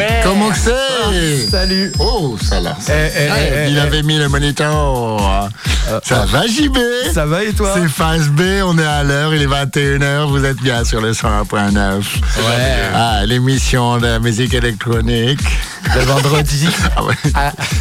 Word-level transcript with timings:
Ouais. 0.00 0.20
Comment 0.24 0.48
que 0.50 0.56
c'est 0.56 1.48
Salut. 1.50 1.92
Oh, 1.98 2.36
ça 2.42 2.60
là. 2.60 2.76
Eh, 2.88 2.92
eh, 2.92 3.30
Ouais, 3.30 3.52
eh, 3.66 3.70
il 3.70 3.78
avait 3.78 4.02
mis 4.02 4.16
le 4.18 4.28
moniteur. 4.28 5.50
ça 6.04 6.24
va, 6.26 6.46
JB 6.46 6.76
Ça 7.12 7.26
va 7.26 7.42
et 7.44 7.52
toi 7.52 7.72
C'est 7.74 7.88
phase 7.88 8.28
B, 8.28 8.40
on 8.64 8.78
est 8.78 8.84
à 8.84 9.02
l'heure, 9.02 9.34
il 9.34 9.42
est 9.42 9.46
21h, 9.46 10.28
vous 10.28 10.44
êtes 10.44 10.60
bien 10.62 10.84
sur 10.84 11.00
le 11.00 11.12
101.9. 11.12 11.98
Ouais. 11.98 12.02
Ah, 12.94 13.20
l'émission 13.26 13.98
de 13.98 14.18
musique 14.18 14.54
électronique. 14.54 15.40
Le 15.94 16.00
vendredi. 16.02 16.68
Ah 16.96 17.04
ouais. 17.04 17.14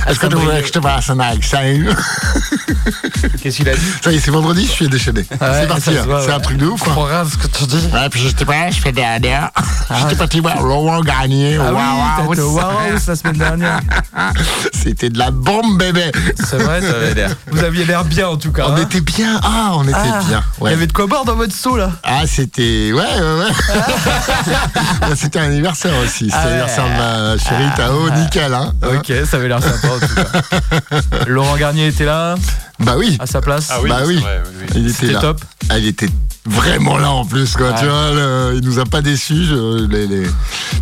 Est-ce 0.07 0.19
que 0.19 0.27
tu 0.27 0.35
voulais 0.35 0.61
que 0.61 0.67
je 0.67 0.71
te 0.73 0.79
passe 0.79 1.09
un 1.09 1.19
accent 1.19 1.57
Qu'est-ce 3.41 3.57
qu'il 3.57 3.69
a 3.69 3.73
dit 3.75 3.81
Ça 4.03 4.11
y 4.11 4.15
est, 4.15 4.19
c'est 4.19 4.31
vendredi, 4.31 4.65
je 4.65 4.71
suis 4.71 4.87
déchaîné. 4.89 5.21
Ouais, 5.21 5.37
c'est 5.61 5.67
parti, 5.67 5.89
hein. 5.89 6.03
c'est 6.05 6.27
ouais. 6.27 6.33
un 6.33 6.39
truc 6.39 6.57
de 6.57 6.65
ouf. 6.67 6.81
hein. 6.87 7.23
Ce 7.29 7.37
que 7.37 7.47
tu 7.47 7.63
dis. 7.65 7.87
Ouais, 7.93 8.09
puis 8.09 8.21
je 8.21 8.29
sais 8.29 8.45
pas, 8.45 8.69
je 8.69 8.79
fais 8.79 8.91
des 8.91 9.01
dernières. 9.01 9.51
J'étais 9.99 10.15
parti 10.15 10.39
voir 10.39 10.61
Laurent 10.61 11.01
gagner. 11.01 11.57
Ah 11.59 11.71
Waouh, 12.17 12.97
la 13.07 13.15
semaine 13.15 13.37
dernière. 13.37 13.79
C'était 14.73 15.09
de 15.09 15.17
la 15.17 15.31
bombe, 15.31 15.77
bébé. 15.77 16.11
C'est 16.43 16.57
vrai, 16.57 16.81
ça 16.81 16.89
avait 16.95 17.13
l'air. 17.13 17.35
Vous 17.51 17.63
aviez 17.63 17.85
l'air 17.85 18.03
bien 18.05 18.27
en 18.27 18.37
tout 18.37 18.51
cas. 18.51 18.65
On 18.67 18.73
hein 18.73 18.81
était 18.81 19.01
bien. 19.01 19.39
Ah, 19.43 19.71
on 19.73 19.83
était 19.83 19.93
Ah, 19.95 20.21
bien. 20.27 20.43
Il 20.59 20.63
Ouais. 20.63 20.71
y 20.71 20.73
avait 20.73 20.87
de 20.87 20.93
quoi 20.93 21.07
boire 21.07 21.25
dans 21.25 21.35
votre 21.35 21.53
seau 21.53 21.77
là 21.77 21.91
Ah, 22.03 22.21
c'était. 22.27 22.91
Ouais, 22.93 23.01
ouais, 23.01 23.39
ouais. 23.45 25.15
c'était 25.15 25.39
un 25.39 25.43
anniversaire 25.45 25.93
aussi. 26.03 26.25
C'était 26.25 26.35
Ah 26.35 26.43
ouais. 26.45 26.49
l'anniversaire 26.49 26.85
de 26.85 26.97
ma 26.97 27.37
chérie 27.37 27.75
Tao. 27.75 28.09
Nickel, 28.11 28.53
hein. 28.53 28.73
Ok, 28.83 29.11
ça 29.29 29.37
avait 29.37 29.47
l'air 29.47 29.61
sympa 29.61 29.87
en 29.87 29.99
tout 29.99 30.15
cas. 30.15 31.25
Laurent 31.27 31.57
Garnier 31.57 31.87
était 31.87 32.05
là, 32.05 32.35
Bah 32.79 32.93
oui. 32.97 33.17
à 33.19 33.25
sa 33.27 33.41
place. 33.41 33.67
Ah 33.71 33.77
oui, 33.81 33.89
Bah 33.89 33.99
oui. 34.05 34.17
vrai, 34.17 34.41
oui, 34.45 34.51
oui. 34.61 34.67
Il 34.75 34.89
était 34.89 35.13
là. 35.13 35.19
top. 35.19 35.41
Ah, 35.69 35.77
il 35.77 35.87
était 35.87 36.09
vraiment 36.49 36.97
là 36.97 37.11
en 37.11 37.25
plus, 37.25 37.55
quoi. 37.55 37.69
Ouais. 37.69 37.75
Tu 37.79 37.85
vois, 37.85 38.11
le- 38.13 38.53
il 38.61 38.65
nous 38.67 38.79
a 38.79 38.85
pas 38.85 39.01
déçus. 39.01 39.45
je- 39.45 39.85
les- 39.87 40.07
les- 40.07 40.27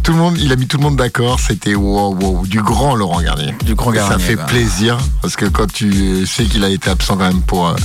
Tout 0.04 0.14
le 0.14 0.18
monde, 0.20 0.38
il 0.40 0.52
a 0.52 0.56
mis 0.56 0.68
tout 0.68 0.78
le 0.78 0.84
monde 0.84 0.96
d'accord. 0.96 1.40
C'était 1.40 1.76
wow, 1.76 2.16
wow, 2.16 2.46
du 2.48 2.62
grand 2.62 2.96
Laurent 2.96 3.22
Garnier. 3.22 3.54
Du 3.66 3.76
grand 3.76 3.92
Et 3.94 3.98
Ça 3.98 4.10
Garnier, 4.10 4.24
fait 4.24 4.36
bah. 4.38 4.44
plaisir 4.46 4.98
parce 5.22 5.36
que 5.36 5.46
quand 5.46 5.72
tu 5.72 6.26
sais 6.26 6.46
qu'il 6.46 6.64
a 6.64 6.70
été 6.70 6.90
absent 6.90 7.18
quand 7.18 7.26
même 7.28 7.42
pour 7.42 7.68
euh, 7.68 7.76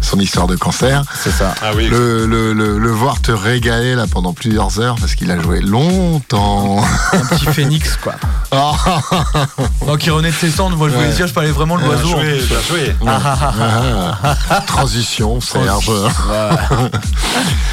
son 0.00 0.18
histoire 0.18 0.46
de 0.48 0.56
cancer, 0.56 1.02
C'est 1.22 1.30
ça. 1.30 1.54
Ah 1.62 1.70
oui, 1.76 1.88
le, 1.88 2.26
le, 2.26 2.52
le, 2.52 2.78
le 2.78 2.90
voir 2.90 3.20
te 3.20 3.30
régaler 3.30 3.94
là 3.94 4.06
pendant 4.10 4.32
plusieurs 4.32 4.80
heures 4.80 4.96
parce 4.98 5.14
qu'il 5.14 5.30
a 5.30 5.40
joué 5.40 5.60
longtemps. 5.60 6.82
Un 7.12 7.18
petit 7.36 7.46
phénix 7.52 7.96
quoi. 8.02 8.14
Ah, 8.50 8.72
Donc 9.86 9.98
qui 9.98 10.10
renaît 10.10 10.30
de 10.30 10.34
ses 10.36 10.50
cendres, 10.50 10.76
moi 10.76 10.88
je 10.88 10.94
voulais 10.94 11.06
Ouais. 11.08 11.14
dire, 11.14 11.26
je 11.28 11.32
parlais 11.32 11.52
vraiment 11.52 11.78
de 11.78 11.84
l'oiseau. 11.84 12.08
joué, 12.08 12.38
plus. 12.38 12.46
bien 12.48 12.58
joué. 12.68 12.94
ah. 13.06 14.60
Transition, 14.66 15.40
Serge. 15.40 15.90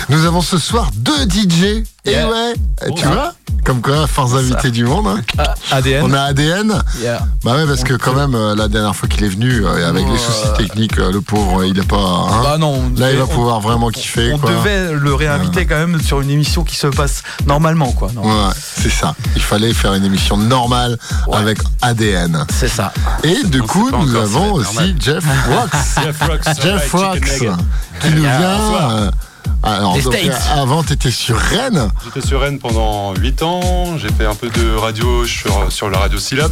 Nous 0.10 0.26
avons 0.26 0.42
ce 0.42 0.58
soir 0.58 0.90
deux 0.96 1.26
DJ. 1.30 1.84
Et 2.06 2.12
Yeah. 2.12 2.30
ouais, 2.30 2.54
Oh. 2.88 2.94
tu 2.96 3.06
vois, 3.06 3.34
comme 3.66 3.82
quoi, 3.82 4.08
fins 4.08 4.34
invités 4.36 4.72
du 4.72 4.86
monde. 4.86 5.08
hein. 5.08 5.20
Ah, 5.38 5.54
ADN. 5.72 6.06
On 6.06 6.14
a 6.14 6.22
ADN. 6.22 6.82
Yeah. 7.02 7.20
Bah 7.44 7.56
ouais, 7.56 7.66
parce 7.68 7.84
que 7.84 7.96
quand 7.96 8.14
même, 8.14 8.34
euh, 8.34 8.56
la 8.56 8.70
dernière 8.70 8.96
fois 8.96 9.10
qu'il 9.10 9.26
est 9.26 9.30
venu, 9.30 9.66
euh, 9.66 9.90
avec 9.90 10.06
les 10.08 10.18
soucis 10.18 10.48
techniques, 10.56 10.98
euh, 11.00 11.12
le 11.12 11.20
pauvre, 11.20 11.66
il 11.66 11.78
a 11.78 11.84
pas. 11.84 11.98
hein. 11.98 12.42
Bah 12.44 12.58
non. 12.58 12.82
on 12.96 12.98
Là, 13.00 13.12
il 13.12 13.18
va 13.18 13.26
on- 13.26 13.28
pouvoir 13.28 13.60
vraiment 13.60 13.90
kiffer. 13.90 14.32
On 14.34 14.38
quoi. 14.38 14.52
devait 14.52 14.94
le 14.94 15.14
réinviter 15.14 15.66
quand 15.66 15.76
même 15.76 16.00
sur 16.02 16.22
une 16.22 16.30
émission 16.30 16.64
qui 16.64 16.78
se 16.78 16.88
passe 16.88 17.24
normalement 17.46 17.92
quoi. 17.92 18.10
Non. 18.16 18.22
Ouais, 18.24 18.54
c'est 18.56 18.90
ça. 18.92 19.14
Il 19.36 19.42
fallait 19.42 19.74
faire 19.74 19.94
une 19.96 20.06
émission 20.06 20.38
normale 20.38 20.98
avec 21.34 21.58
ADN. 21.82 22.46
C'est 22.58 22.70
ça. 22.70 22.94
Et 23.24 23.44
du 23.44 23.62
coup, 23.64 23.90
nous 23.92 24.16
avons 24.16 24.54
aussi 24.54 24.74
normal. 24.76 24.96
Jeff 25.02 25.24
Wax. 25.50 25.96
Jeff 26.06 26.22
Rocks. 26.22 26.62
Jeff 26.64 26.94
Wax, 26.94 27.40
qui 28.00 28.10
nous 28.12 28.24
Yeah, 28.24 28.38
vient. 28.38 29.12
Alors, 29.64 29.96
Des 29.96 30.02
donc, 30.04 30.14
States. 30.14 30.42
euh, 30.56 30.62
avant, 30.62 30.84
tu 30.84 30.94
étais 30.94 31.12
sur 31.12 31.38
Rennes. 31.38 31.90
J'étais 32.06 32.26
sur 32.26 32.40
Rennes 32.42 32.60
pendant 32.60 33.14
8 33.16 33.42
ans. 33.44 33.98
J'ai 33.98 34.10
fait 34.10 34.26
un 34.26 34.36
peu 34.36 34.50
de 34.50 34.76
radio 34.76 35.26
sur, 35.26 35.72
sur 35.72 35.90
la 35.90 35.98
radio 36.00 36.18
Syllab. 36.20 36.52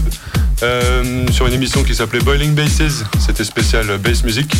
euh, 0.64 1.25
sur 1.31 1.47
une 1.47 1.53
émission 1.53 1.84
qui 1.84 1.94
s'appelait 1.95 2.20
Boiling 2.20 2.53
Basses. 2.56 3.03
C'était 3.20 3.44
spécial 3.44 3.86
bass 4.00 4.23
music. 4.23 4.53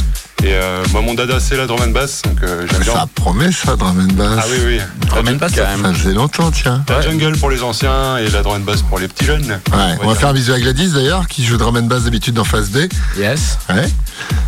Et 0.43 0.53
euh, 0.53 0.83
moi, 0.92 1.02
mon 1.02 1.14
dada, 1.15 1.39
c'est 1.39 1.58
la 1.58 1.65
drum 1.65 1.81
and 1.81 1.92
bass. 1.92 2.21
Donc 2.23 2.43
euh, 2.43 2.67
j'aime 2.70 2.81
bien. 2.81 2.93
Ça 2.93 3.08
promet 3.15 3.52
ça, 3.52 3.75
drum 3.75 3.99
and 3.99 4.14
bass. 4.14 4.39
Ah 4.43 4.45
oui, 4.52 4.58
oui. 4.65 4.80
La, 5.15 5.21
Même 5.23 5.39
pas 5.39 5.49
Ça 5.49 5.65
faisait 5.93 6.14
longtemps, 6.14 6.52
tiens. 6.52 6.83
la 6.87 7.02
jungle 7.02 7.37
pour 7.37 7.49
les 7.49 7.64
anciens 7.64 8.17
et 8.17 8.30
la 8.30 8.41
drum 8.43 8.58
and 8.58 8.65
bass 8.65 8.81
pour 8.83 8.99
les 8.99 9.08
petits 9.08 9.25
jeunes. 9.25 9.59
Ouais, 9.71 9.95
on 10.02 10.05
va 10.08 10.11
dire. 10.11 10.17
faire 10.20 10.30
un 10.30 10.33
bisou 10.33 10.53
à 10.53 10.59
Gladys 10.59 10.89
d'ailleurs, 10.93 11.27
qui 11.27 11.43
joue 11.45 11.58
drum 11.58 11.77
and 11.77 11.83
bass 11.83 12.03
d'habitude 12.03 12.36
dans 12.36 12.43
Phase 12.43 12.70
B. 12.70 12.77
Yes. 13.17 13.58
Ouais. 13.70 13.89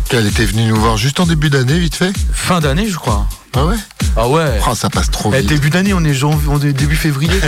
Qu'elle 0.08 0.26
était 0.26 0.44
venue 0.44 0.66
nous 0.66 0.76
voir 0.76 0.96
juste 0.96 1.18
en 1.20 1.26
début 1.26 1.50
d'année, 1.50 1.78
vite 1.78 1.94
fait. 1.96 2.12
Fin 2.32 2.60
d'année 2.60 2.88
je 2.88 2.96
crois. 2.96 3.26
Ah 3.60 3.64
ouais 3.66 3.76
Ah 4.16 4.28
ouais. 4.28 4.60
Oh, 4.70 4.74
ça 4.74 4.88
passe 4.88 5.10
trop 5.10 5.32
Eh, 5.34 5.40
vite. 5.40 5.48
début 5.48 5.68
d'année, 5.70 5.92
on 5.92 6.04
est 6.04 6.14
janvier, 6.14 6.48
on 6.48 6.60
est 6.60 6.72
début 6.72 6.94
février. 6.96 7.30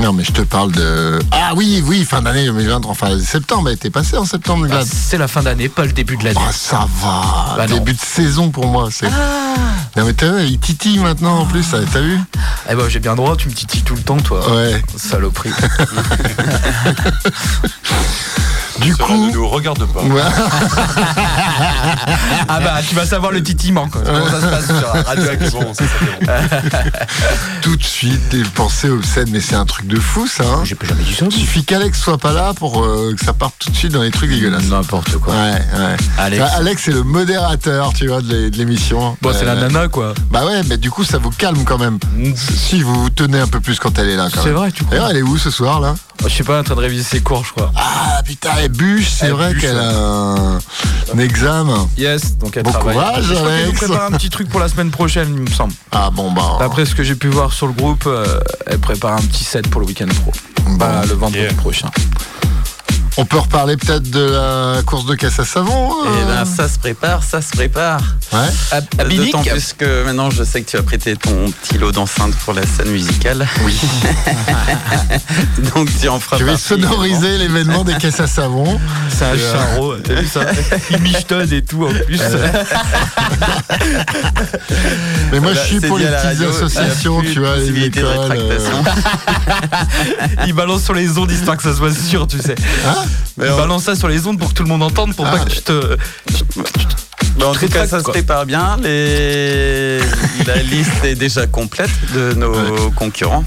Non, 0.00 0.12
mais 0.12 0.22
je 0.24 0.30
te 0.32 0.42
parle 0.42 0.70
de. 0.72 1.18
Ah 1.32 1.52
oui, 1.56 1.82
oui, 1.84 2.04
fin 2.04 2.22
d'année 2.22 2.44
2023, 2.46 2.90
enfin 2.92 3.18
septembre, 3.20 3.68
était 3.70 3.90
passée 3.90 4.16
en 4.16 4.24
septembre, 4.24 4.66
Ah, 4.70 4.80
c'est 4.86 5.18
la 5.18 5.26
fin 5.28 5.42
d'année, 5.42 5.68
pas 5.68 5.84
le 5.84 5.92
début 5.92 6.16
de 6.16 6.24
l'année. 6.24 6.38
Oh, 6.40 6.50
ça 6.52 6.86
va. 7.02 7.54
Bah. 7.56 7.66
Début 7.66 7.92
de 7.94 8.00
saison 8.00 8.50
pour 8.50 8.66
moi. 8.68 8.88
C'est... 8.92 9.08
Non, 9.96 10.04
mais 10.06 10.12
t'as 10.12 10.30
vu, 10.30 10.44
il 10.46 10.58
titille 10.58 10.98
maintenant 11.00 11.40
en 11.40 11.46
plus, 11.46 11.64
ça, 11.64 11.78
t'as 11.92 12.00
vu 12.00 12.16
Eh 12.70 12.74
ben 12.76 12.88
j'ai 12.88 13.00
bien 13.00 13.16
droit, 13.16 13.34
tu 13.36 13.48
me 13.48 13.54
titilles 13.54 13.82
tout 13.82 13.96
le 13.96 14.02
temps 14.02 14.18
toi. 14.18 14.40
Ouais. 14.54 14.80
Saloperie. 14.96 15.50
Du 18.80 18.92
Cela 18.92 19.04
coup. 19.06 19.26
ne 19.26 19.32
nous 19.32 19.48
regarde 19.48 19.84
pas. 19.92 20.02
Ouais. 20.02 20.22
ah 22.48 22.60
bah 22.60 22.80
tu 22.88 22.94
vas 22.94 23.06
savoir 23.06 23.32
le 23.32 23.42
titillement 23.42 23.88
quoi. 23.88 24.02
Comment 24.04 24.26
ça 24.26 24.40
se 24.40 24.46
passe 24.46 24.66
sur 24.66 24.94
la 24.94 25.02
radio. 25.02 25.24
Bon, 25.52 25.74
ça, 25.74 25.84
c'est 25.84 26.26
bon. 26.26 26.32
Tout 27.62 27.76
de 27.76 27.82
suite, 27.82 28.28
des 28.30 28.42
pensées 28.44 28.90
obscènes, 28.90 29.30
mais 29.30 29.40
c'est 29.40 29.54
un 29.56 29.64
truc 29.66 29.86
de 29.86 29.98
fou 29.98 30.26
ça. 30.26 30.44
Hein 30.44 30.62
J'ai 30.64 30.76
jamais 30.86 31.02
dit 31.02 31.14
ça. 31.14 31.26
Il 31.30 31.32
suffit 31.32 31.64
qu'Alex 31.64 31.98
soit 32.00 32.18
pas 32.18 32.32
là 32.32 32.52
pour 32.54 32.84
euh, 32.84 33.14
que 33.18 33.24
ça 33.24 33.32
parte 33.32 33.54
tout 33.58 33.70
de 33.70 33.76
suite 33.76 33.92
dans 33.92 34.02
les 34.02 34.10
trucs 34.10 34.30
dégueulasses. 34.30 34.64
N'importe 34.64 35.16
quoi. 35.18 35.34
Ouais, 35.34 35.52
ouais. 35.52 35.96
Alex. 36.18 36.42
Bah, 36.42 36.50
Alex 36.56 36.88
est 36.88 36.92
le 36.92 37.02
modérateur, 37.02 37.92
tu 37.94 38.08
vois, 38.08 38.22
de 38.22 38.28
l'é- 38.32 38.50
de 38.50 38.56
l'émission. 38.56 39.16
Bon, 39.22 39.32
c'est 39.32 39.44
Euh, 39.46 39.54
la 39.54 39.68
nana 39.68 39.88
quoi. 39.88 40.14
Bah 40.30 40.44
ouais, 40.46 40.62
mais 40.68 40.76
du 40.76 40.90
coup, 40.90 41.04
ça 41.04 41.18
vous 41.18 41.30
calme 41.30 41.64
quand 41.64 41.78
même. 41.78 41.98
Si 42.36 42.82
vous 42.82 43.02
vous 43.02 43.10
tenez 43.10 43.40
un 43.40 43.46
peu 43.48 43.60
plus 43.60 43.78
quand 43.78 43.98
elle 43.98 44.08
est 44.08 44.16
là, 44.16 44.28
quand 44.32 44.42
C'est 44.42 44.50
vrai, 44.50 44.70
tu 44.72 44.84
crois 44.84 44.96
D'ailleurs, 44.96 45.10
elle 45.10 45.16
est 45.18 45.22
où 45.22 45.36
ce 45.38 45.50
soir, 45.50 45.80
là? 45.80 45.94
Je 46.26 46.28
sais 46.34 46.44
pas, 46.44 46.60
en 46.60 46.62
train 46.64 46.74
de 46.74 46.80
réviser 46.80 47.04
ses 47.04 47.20
cours, 47.20 47.44
je 47.44 47.52
crois. 47.52 47.72
Ah, 47.76 48.20
putain, 48.24 48.50
elle 48.60 48.70
bûche, 48.70 49.08
c'est 49.08 49.26
Elle 49.26 49.32
vrai 49.32 49.54
qu'elle 49.54 49.78
a 49.78 49.90
un, 49.90 50.56
un 50.58 51.18
examen. 51.18 51.88
Yes, 51.96 52.36
donc 52.36 52.56
elle 52.56 52.64
Bon 52.64 52.70
travaille. 52.72 52.94
courage, 52.96 53.24
Je 53.24 53.34
crois 53.34 53.52
Alex. 53.52 53.78
prépare 53.78 54.04
un 54.06 54.10
petit 54.10 54.28
truc 54.30 54.48
pour 54.48 54.60
la 54.60 54.68
semaine 54.68 54.90
prochaine, 54.90 55.28
il 55.32 55.40
me 55.42 55.50
semble. 55.50 55.72
Ah 55.92 56.10
bon, 56.10 56.32
bah. 56.32 56.56
D'après 56.58 56.84
ce 56.86 56.94
que 56.94 57.02
j'ai 57.02 57.14
pu 57.14 57.28
voir 57.28 57.52
sur 57.52 57.66
le 57.66 57.72
groupe, 57.72 58.04
euh, 58.06 58.40
elle 58.66 58.78
prépare 58.78 59.12
un 59.14 59.22
petit 59.22 59.44
set 59.44 59.68
pour 59.68 59.80
le 59.80 59.86
week-end 59.86 60.08
pro. 60.22 60.32
bon. 60.64 60.74
Bah, 60.76 61.02
le 61.08 61.14
vendredi 61.14 61.38
Yeah. 61.44 61.54
prochain. 61.54 61.88
On 63.16 63.24
peut 63.24 63.38
reparler 63.38 63.76
peut-être 63.76 64.08
de 64.10 64.30
la 64.30 64.82
course 64.82 65.04
de 65.06 65.14
caisse 65.14 65.38
à 65.40 65.44
savon 65.44 65.90
Et 66.04 66.08
euh 66.08 66.24
ben 66.26 66.44
ça 66.44 66.68
se 66.68 66.78
prépare, 66.78 67.22
ça 67.24 67.42
se 67.42 67.50
prépare. 67.50 68.00
Ouais. 68.32 68.38
À, 68.70 68.76
à 68.76 69.04
Binic, 69.04 69.32
D'autant 69.32 69.42
plus 69.42 69.72
que 69.76 70.04
maintenant 70.04 70.30
je 70.30 70.44
sais 70.44 70.62
que 70.62 70.70
tu 70.70 70.76
as 70.76 70.82
prêté 70.82 71.16
ton 71.16 71.50
petit 71.50 71.78
lot 71.78 71.90
d'enceinte 71.92 72.34
pour 72.44 72.54
la 72.54 72.62
scène 72.66 72.90
musicale. 72.90 73.46
Oui. 73.64 73.76
Donc 75.74 75.88
tu 76.00 76.08
en 76.08 76.20
feras 76.20 76.38
Je 76.38 76.44
vais 76.44 76.52
partie 76.52 76.64
sonoriser 76.66 77.38
l'événement 77.38 77.82
des 77.84 77.94
caisses 77.96 78.20
à 78.20 78.26
savon. 78.28 78.78
c'est 79.10 79.24
un 79.24 79.36
charreau, 79.36 79.96
t'as 79.96 80.14
vu 80.14 80.26
ça 80.26 80.40
Il 80.90 81.00
michetonne 81.00 81.52
et 81.52 81.62
tout 81.62 81.84
en 81.86 81.90
plus. 82.04 82.20
Mais 85.32 85.40
moi, 85.40 85.52
Voilà, 85.52 85.62
je 85.62 85.68
suis 85.68 85.80
pour 85.80 85.98
les 85.98 86.06
petites 86.06 86.20
radio, 86.22 86.48
associations, 86.50 87.20
tu 87.22 87.40
vois, 87.40 87.56
les 87.56 87.86
écoles. 87.86 88.04
euh. 88.32 88.58
Il 90.46 90.52
balance 90.52 90.84
sur 90.84 90.94
les 90.94 91.18
ondes 91.18 91.30
histoire 91.30 91.56
que 91.56 91.62
ça 91.62 91.74
soit 91.74 91.92
sûr, 91.92 92.26
tu 92.26 92.38
sais. 92.38 92.54
Hein 92.86 92.97
Balance 93.36 93.84
ça 93.84 93.94
sur 93.94 94.08
les 94.08 94.26
ondes 94.26 94.38
pour 94.38 94.48
que 94.48 94.54
tout 94.54 94.62
le 94.62 94.68
monde 94.68 94.82
entende, 94.82 95.14
pour 95.14 95.26
Ah. 95.26 95.32
pas 95.32 95.44
que 95.44 95.50
tu 95.50 95.60
te. 95.62 95.96
En 97.44 97.52
tout 97.54 97.68
cas, 97.68 97.86
ça 97.86 97.98
se 98.00 98.04
prépare 98.04 98.46
bien. 98.46 98.76
Les... 98.82 100.00
La 100.46 100.62
liste 100.62 101.04
est 101.04 101.14
déjà 101.14 101.46
complète 101.46 101.90
de 102.14 102.32
nos 102.34 102.90
concurrents 102.96 103.44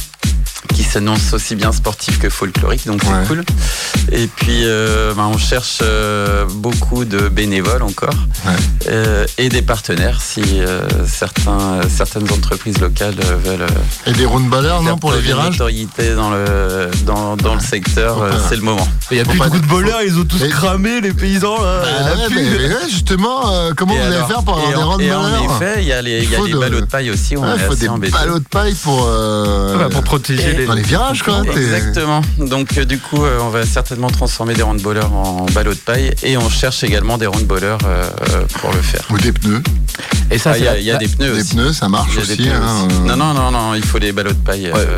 qui 0.82 0.88
s'annoncent 0.90 1.36
aussi 1.36 1.56
bien 1.56 1.72
sportifs 1.72 2.18
que 2.20 2.30
folkloriques, 2.30 2.88
donc 2.88 3.02
c'est 3.04 3.28
cool. 3.28 3.44
Et 4.12 4.28
puis, 4.28 4.62
euh, 4.66 5.14
ben, 5.14 5.30
on 5.34 5.38
cherche 5.38 5.80
euh, 5.84 6.46
beaucoup 6.56 7.06
de 7.06 7.30
bénévoles 7.30 7.84
encore 7.84 8.14
Ouais. 8.46 8.54
euh, 8.90 9.26
et 9.38 9.50
des 9.50 9.62
partenaires 9.62 10.20
si 10.22 10.42
euh, 10.60 10.82
certains, 11.08 11.82
certaines 11.96 12.32
entreprises 12.32 12.80
locales 12.80 13.14
veulent 13.46 13.62
euh, 13.62 14.08
Et 14.08 14.14
des 14.14 14.26
roundballers, 14.26 14.82
non, 14.84 14.98
pour 14.98 15.14
les 15.14 15.22
virages 15.22 15.52
notoriété 15.52 16.16
dans 16.16 16.32
le, 16.32 16.90
dans, 17.06 17.36
dans 17.38 17.54
le 17.54 17.60
secteur, 17.62 18.22
euh, 18.22 18.32
c'est 18.50 18.56
le 18.56 18.64
moment. 18.64 18.88
Il 19.12 19.18
y 19.18 19.20
a 19.20 19.24
plus 19.26 19.38
de 19.40 19.60
de 19.60 19.66
voleurs, 19.68 20.02
ils 20.04 20.18
ont 20.18 20.26
tous 20.26 20.40
cramé, 20.50 21.02
les 21.02 21.14
paysans 21.14 21.62
là. 21.62 21.82
Bah 21.84 22.16
la 22.18 22.30
mais, 22.30 22.90
justement, 22.90 23.52
euh, 23.54 23.72
comment 23.76 23.94
Et 23.94 23.98
vous 24.00 24.04
allez 24.06 24.26
faire 24.28 24.44
pour 24.44 24.58
avoir 24.58 24.70
et 24.72 24.74
des 24.74 24.82
en- 24.82 24.90
roundballers 25.22 25.38
en 25.48 25.56
effet, 25.56 25.76
il 25.82 25.88
y 25.88 25.92
a 25.94 26.02
les, 26.02 26.24
il 26.24 26.30
y 26.32 26.36
a 26.36 26.40
faut 26.40 26.46
les 26.48 26.54
de- 26.54 26.58
ballots 26.58 26.82
de 26.82 26.86
paille 26.86 27.12
aussi, 27.12 27.36
est 27.36 27.68
faut 27.68 27.76
des 27.76 27.90
embêtés. 27.90 28.14
ballots 28.14 28.40
de 28.40 28.46
paille 28.46 28.74
pour. 28.74 29.06
euh, 29.08 29.78
Ouais, 29.78 29.90
pour 29.90 30.04
protéger 30.04 30.54
les. 30.54 30.66
Dans 30.72 30.78
les 30.78 30.84
virages, 30.84 31.22
quoi. 31.22 31.42
Exactement. 31.54 32.22
Donc 32.38 32.78
euh, 32.78 32.86
du 32.86 32.98
coup, 32.98 33.26
euh, 33.26 33.40
on 33.42 33.50
va 33.50 33.66
certainement 33.66 34.10
transformer 34.10 34.54
des 34.54 34.62
roundballers 34.62 35.04
en 35.04 35.46
ballots 35.54 35.74
de 35.74 35.80
paille 35.80 36.14
et 36.24 36.38
on 36.38 36.50
cherche 36.50 36.82
également 36.86 37.18
des 37.18 37.28
roundballers 37.28 37.76
euh, 37.86 38.10
pour 38.62 38.72
le 38.72 38.82
faire. 38.82 39.04
Ou 39.10 39.18
des 39.18 39.34
pneus. 39.34 39.62
Et 40.32 40.38
ça, 40.38 40.52
Ah, 40.54 40.58
Il 40.58 40.64
y 40.64 40.68
a, 40.70 40.74
c'est 40.76 40.80
il 40.80 40.86
y 40.86 40.92
a 40.92 40.98
des 40.98 41.10
pneus 41.10 41.34
Des 41.34 41.42
aussi. 41.42 41.56
pneus, 41.56 41.74
ça 41.74 41.90
marche 41.90 42.16
des 42.16 42.22
aussi. 42.22 42.48
hein, 42.50 42.62
aussi. 42.88 42.96
euh. 43.02 43.06
Non, 43.06 43.18
non, 43.18 43.34
non, 43.34 43.52
non, 43.52 43.76
il 43.76 43.84
faut 43.84 44.00
des 44.00 44.14
ballots 44.14 44.32
de 44.32 44.38
paille. 44.38 44.72
euh, 44.74 44.98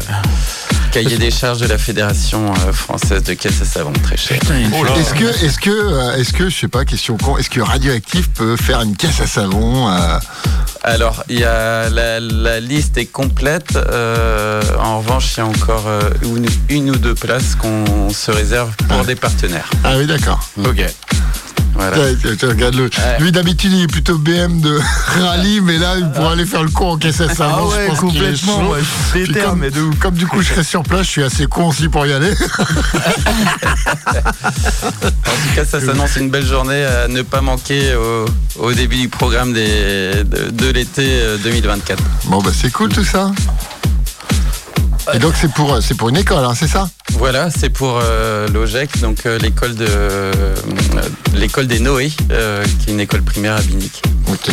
Cahier 0.93 1.17
des 1.17 1.31
charges 1.31 1.57
de 1.59 1.65
la 1.65 1.79
Fédération 1.79 2.53
euh, 2.67 2.71
française 2.71 3.23
de 3.23 3.33
caisse 3.33 3.61
à 3.61 3.65
savon, 3.65 3.91
très 4.03 4.15
cher. 4.15 4.37
Oh. 4.73 4.85
Est-ce 4.99 5.13
que, 5.15 5.45
est-ce 5.45 5.57
que, 5.57 5.69
euh, 5.71 6.15
est-ce 6.17 6.33
que, 6.33 6.49
je 6.49 6.55
sais 6.59 6.67
pas, 6.67 6.85
question 6.85 7.17
con, 7.17 7.35
est-ce 7.37 7.49
que 7.49 7.61
Radioactif 7.61 8.29
peut 8.29 8.55
faire 8.55 8.79
une 8.81 8.95
caisse 8.95 9.19
à 9.19 9.25
savon 9.25 9.89
euh, 9.89 10.19
Alors, 10.83 11.23
il 11.29 11.39
y 11.39 11.43
a 11.45 11.89
la, 11.89 12.19
la 12.19 12.59
liste 12.59 12.97
est 12.97 13.07
complète. 13.07 13.75
euh, 13.75 14.61
en 14.79 14.99
revanche, 14.99 15.33
il 15.35 15.39
y 15.39 15.41
a 15.41 15.47
encore 15.47 15.85
euh, 15.87 16.01
une, 16.23 16.45
une 16.69 16.91
ou 16.91 16.95
deux 16.95 17.15
places 17.15 17.55
qu'on 17.55 18.09
se 18.11 18.29
réserve 18.29 18.71
pour 18.87 18.99
Ah. 19.01 19.03
des 19.05 19.15
partenaires. 19.15 19.69
Ah 19.83 19.93
oui, 19.97 20.05
d'accord. 20.05 20.47
Ok. 20.63 20.83
Voilà. 21.75 21.97
Tu- 22.21 22.37
tu 22.37 22.45
regardes 22.45 22.75
le. 22.75 22.83
Ouais. 22.83 23.19
Lui 23.19 23.31
d'habitude 23.31 23.71
il 23.73 23.83
est 23.83 23.87
plutôt 23.87 24.17
BM 24.17 24.61
de 24.61 24.79
rallye, 25.21 25.59
mais 25.61 25.77
là 25.77 25.95
il 25.97 26.09
pourrait 26.11 26.33
aller 26.33 26.45
faire 26.45 26.63
le 26.63 26.69
con 26.69 26.91
en 26.91 26.97
caisse 26.97 27.19
à 27.21 27.33
savon. 27.33 27.67
Ah 27.69 27.71
je 27.71 27.75
ouais, 27.77 27.87
pense 27.87 27.99
qu'il 27.99 28.07
est 28.09 28.19
complètement. 28.19 28.59
chaud. 28.59 28.75
je 29.15 29.23
suis 29.23 29.33
comme, 29.33 29.59
mais 29.59 29.71
de 29.71 29.81
ouf. 29.81 29.97
comme 29.99 30.13
du 30.15 30.27
coup 30.27 30.41
je 30.41 30.49
serai 30.49 30.63
sur 30.63 30.83
place, 30.83 31.05
je 31.05 31.11
suis 31.11 31.23
assez 31.23 31.45
con 31.47 31.67
aussi 31.69 31.89
pour 31.89 32.05
y 32.05 32.13
aller. 32.13 32.33
En 34.15 35.35
tout 35.49 35.55
cas, 35.55 35.65
ça 35.65 35.79
s'annonce 35.79 36.15
une 36.17 36.29
belle 36.29 36.45
journée 36.45 36.83
à 36.85 37.07
ne 37.07 37.21
pas 37.21 37.41
manquer 37.41 37.93
au, 37.95 38.25
au 38.59 38.73
début 38.73 38.97
du 38.97 39.09
programme 39.09 39.53
des, 39.53 40.23
de, 40.23 40.49
de 40.51 40.67
l'été 40.71 41.05
euh, 41.21 41.37
2024. 41.37 42.01
Bon 42.25 42.39
bah 42.41 42.51
c'est 42.53 42.71
cool 42.71 42.89
tout 42.89 43.03
ça. 43.03 43.31
Et 45.13 45.19
donc 45.19 45.33
c'est 45.39 45.51
pour 45.51 45.79
c'est 45.81 45.95
pour 45.95 46.09
une 46.09 46.17
école, 46.17 46.43
hein, 46.45 46.53
c'est 46.55 46.67
ça 46.67 46.89
Voilà, 47.11 47.49
c'est 47.51 47.69
pour 47.69 47.99
euh, 48.01 48.47
l'OGEC, 48.47 48.99
donc 49.01 49.25
euh, 49.25 49.37
l'école 49.39 49.75
de 49.75 49.85
euh, 49.89 50.55
l'école 51.35 51.67
des 51.67 51.79
Noé, 51.79 52.11
euh, 52.31 52.63
qui 52.79 52.89
est 52.89 52.93
une 52.93 52.99
école 53.01 53.21
primaire 53.21 53.55
à 53.57 53.61
Binic. 53.61 54.01
Ok. 54.31 54.49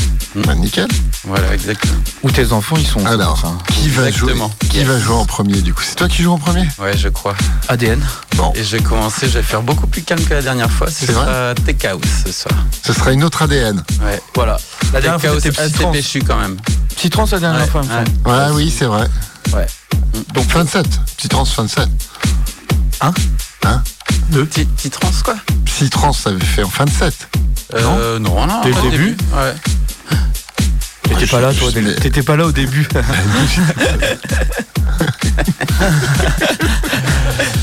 Bah, 0.47 0.55
nickel. 0.55 0.88
Voilà, 1.25 1.55
exactement. 1.55 1.94
Où 2.23 2.31
tes 2.31 2.52
enfants 2.52 2.76
ils 2.76 2.87
sont. 2.87 3.05
Alors, 3.06 3.43
qui 3.69 3.88
va 3.88 4.02
jouer 4.02 4.31
Exactement. 4.32 4.50
Qui 4.69 4.79
Yes. 4.79 4.87
va 4.87 4.99
jouer 4.99 5.14
en 5.14 5.25
premier 5.25 5.61
du 5.62 5.73
coup? 5.73 5.82
C'est 5.87 5.94
toi 5.94 6.08
qui 6.08 6.23
joues 6.23 6.32
en 6.32 6.38
premier? 6.38 6.67
Ouais, 6.79 6.96
je 6.96 7.08
crois. 7.08 7.35
ADN. 7.69 8.00
Bon, 8.37 8.53
Et 8.56 8.64
je 8.64 8.76
vais 8.76 8.82
commencer, 8.82 9.29
je 9.29 9.35
vais 9.38 9.43
faire 9.43 9.62
beaucoup 9.62 9.87
plus 9.87 10.03
calme 10.03 10.23
que 10.25 10.35
la 10.35 10.43
dernière 10.43 10.70
fois. 10.70 10.88
Ce 10.91 11.06
C'est 11.06 11.12
sera 11.12 11.55
Tech 11.64 11.85
House 11.85 12.00
ce 12.26 12.32
soir. 12.32 12.55
ce 12.85 12.93
sera 12.93 13.12
une 13.12 13.23
autre 13.25 13.43
ADN. 13.43 13.82
Ouais. 14.05 14.20
Voilà. 14.35 14.58
La 14.93 15.00
Tech 15.00 15.03
dernière 15.03 15.20
fois 15.20 15.31
House 15.31 15.43
c'était 15.43 15.61
assez 15.61 15.87
péchu 15.93 16.23
quand 16.26 16.38
même. 16.38 16.56
Psytrance 16.96 17.31
la 17.32 17.38
dernière 17.41 17.62
Ouais, 17.62 17.69
fois. 17.69 17.82
Ouais, 18.26 18.55
oui, 18.55 18.75
c'est 18.76 18.85
vrai. 18.87 19.06
Ouais. 19.55 19.67
Donc 20.35 20.49
fin 20.50 20.64
de 20.64 20.69
7. 20.69 20.87
Petit 21.17 21.29
trans 21.29 21.44
fin 21.44 21.64
de 21.64 21.69
7. 21.69 21.88
Petit, 24.32 24.64
petit 24.64 24.91
trans 24.91 25.11
quoi 25.25 25.37
Petit 25.64 25.91
trans, 25.91 26.12
ça 26.12 26.31
avait 26.31 26.44
fait 26.44 26.62
en 26.62 26.70
fin 26.70 26.85
de 26.85 26.91
7. 26.91 27.29
euh, 27.75 28.19
Non, 28.19 28.47
non. 28.47 28.61
Dès 28.62 28.70
le 28.70 28.91
début 28.91 29.17
Ouais. 29.35 29.55
T'étais 31.02 31.26
pas 31.26 31.41
là, 31.41 31.52
toi. 31.52 31.70
T'étais 31.73 32.23
pas 32.23 32.37
là 32.37 32.47
au 32.47 32.52
début. 32.52 32.87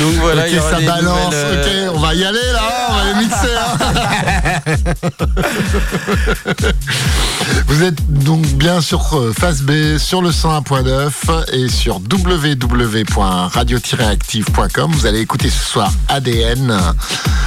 Donc 0.00 0.12
voilà, 0.20 0.46
il 0.48 0.54
y 0.54 0.58
ok, 0.58 0.62
aura 0.64 0.70
ça 0.72 0.78
des 0.78 0.86
balance. 0.86 1.34
nouvelles, 1.34 1.62
euh, 1.64 1.88
Ok, 1.90 1.96
on 1.96 2.00
va 2.00 2.14
y 2.14 2.24
aller 2.24 2.52
là, 2.52 2.62
on 2.90 2.94
va 2.94 3.04
les 3.04 3.14
mixer. 3.24 3.56
hein. 3.56 3.78
Vous 7.68 7.82
êtes 7.82 8.00
donc 8.22 8.42
bien 8.46 8.80
sur 8.80 9.14
euh, 9.16 9.32
Face 9.38 9.60
B, 9.62 9.98
sur 9.98 10.22
le 10.22 10.30
101.9 10.30 11.10
et 11.52 11.68
sur 11.68 11.96
www.radio-active.com. 11.96 14.92
Vous 14.92 15.06
allez 15.06 15.20
écouter 15.20 15.50
ce 15.50 15.64
soir 15.64 15.90
ADN 16.08 16.70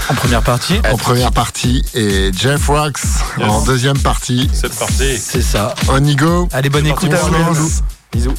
en 0.10 0.13
première 0.16 0.42
partie. 0.42 0.80
en 0.92 0.98
première 0.98 1.31
partie 1.31 1.84
et 1.94 2.31
Jeff 2.36 2.68
Rocks 2.68 3.00
en 3.42 3.62
deuxième 3.63 3.98
partie. 4.00 4.50
C'est 4.54 4.75
parti. 4.78 5.18
C'est 5.18 5.42
ça. 5.42 5.74
On 5.90 6.04
y 6.04 6.16
go. 6.16 6.50
Allez, 6.51 6.69
bonne 6.69 6.88
écoute 6.88 7.13
à 7.13 7.18
vous. 7.18 7.69
Bisous. 8.12 8.34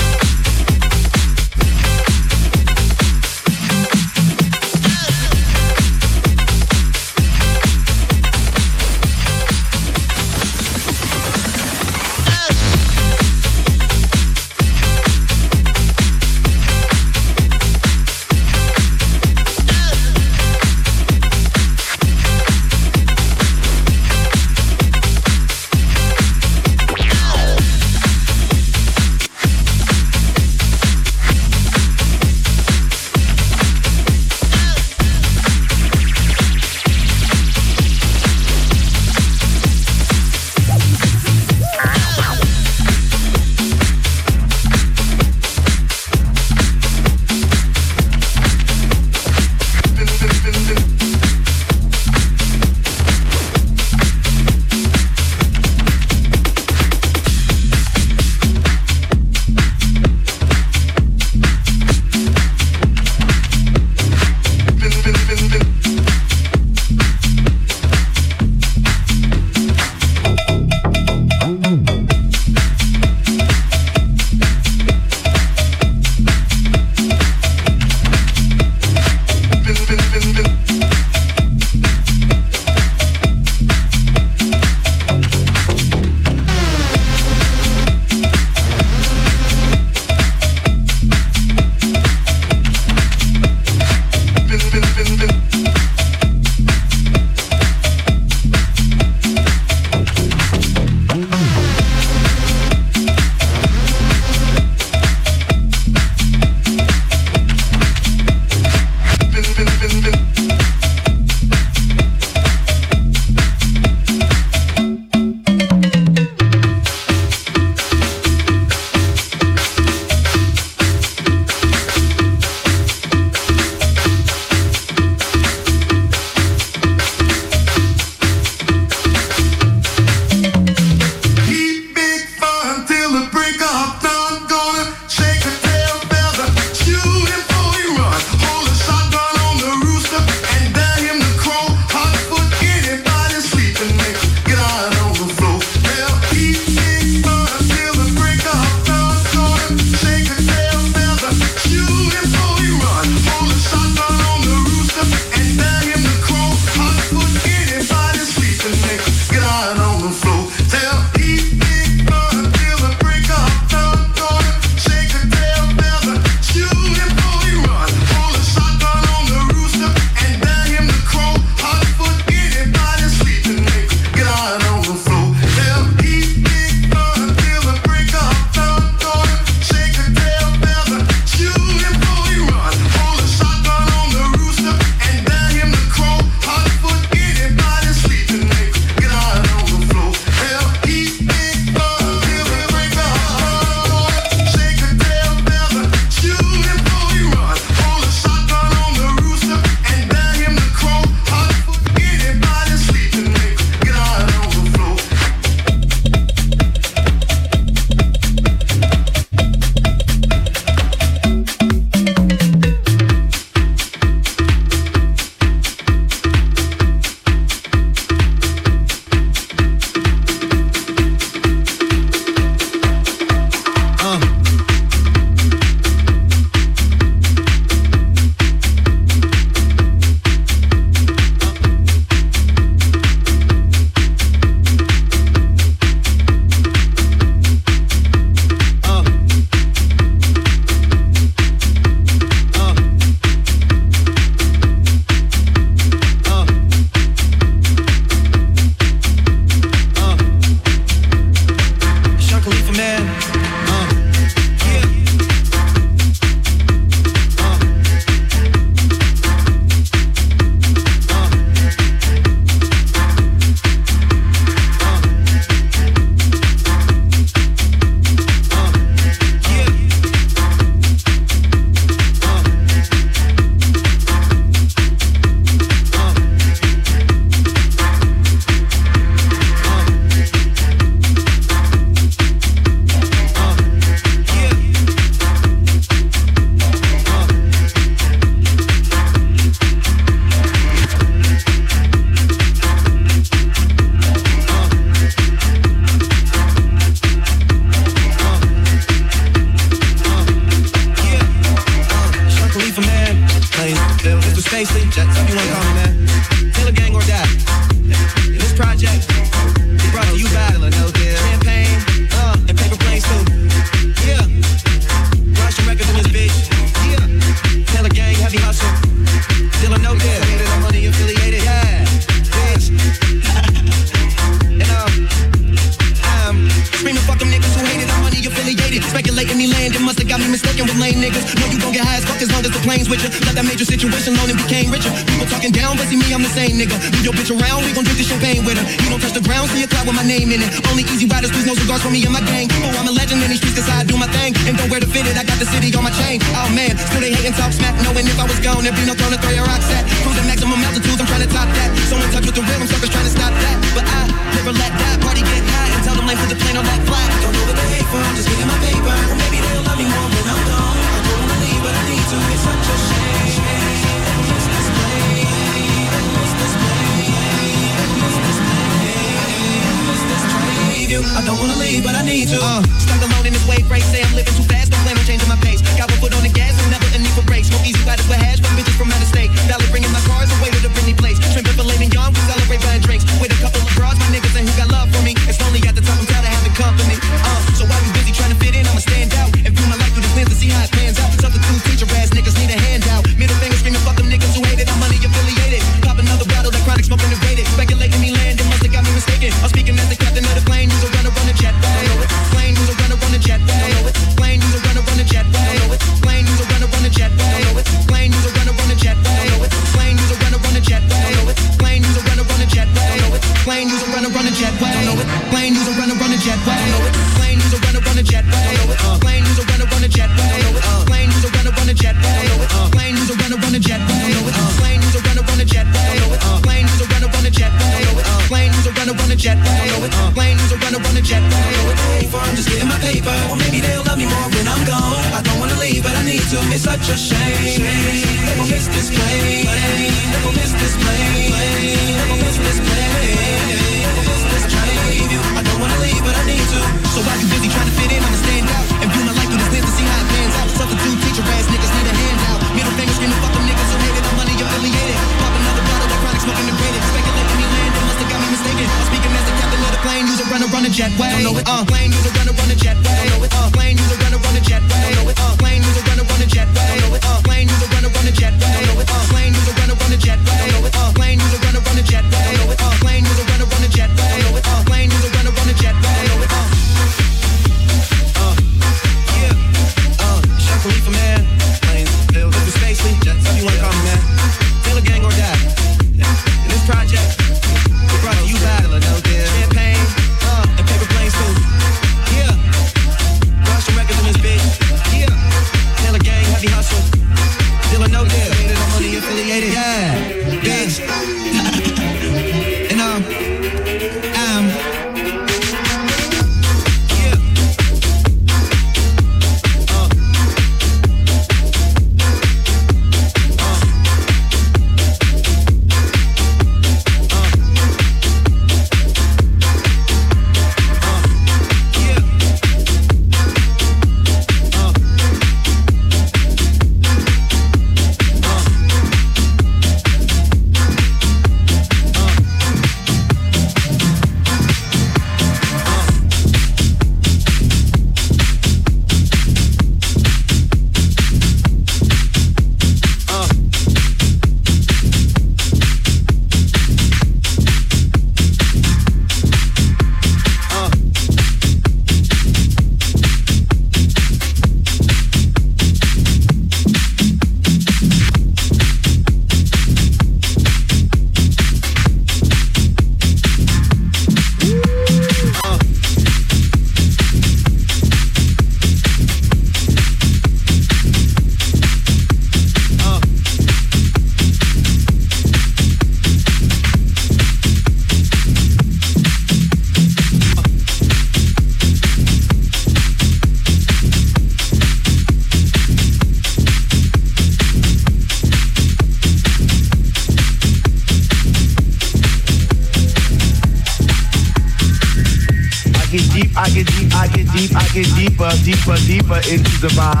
divide. 599.61 600.00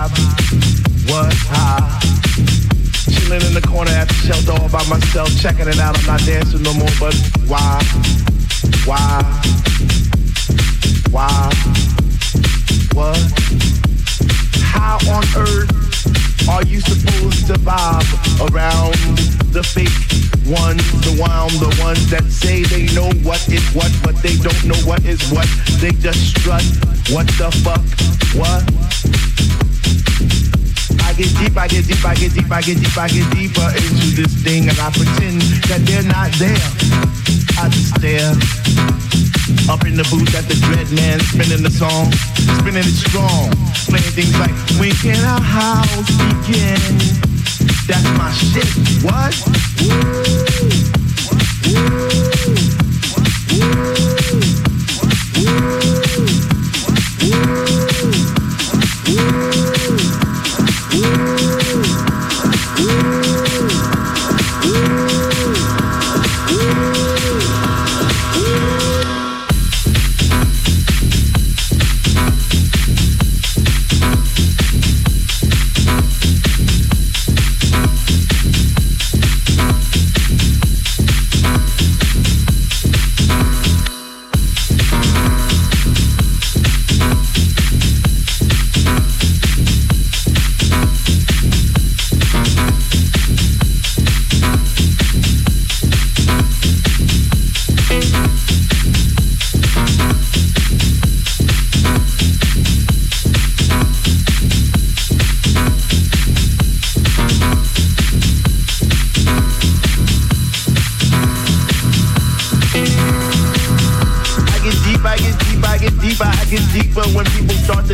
When 44.79 44.91
can 44.91 45.23
our 45.25 45.41
house 45.41 46.11
begin? 46.45 47.30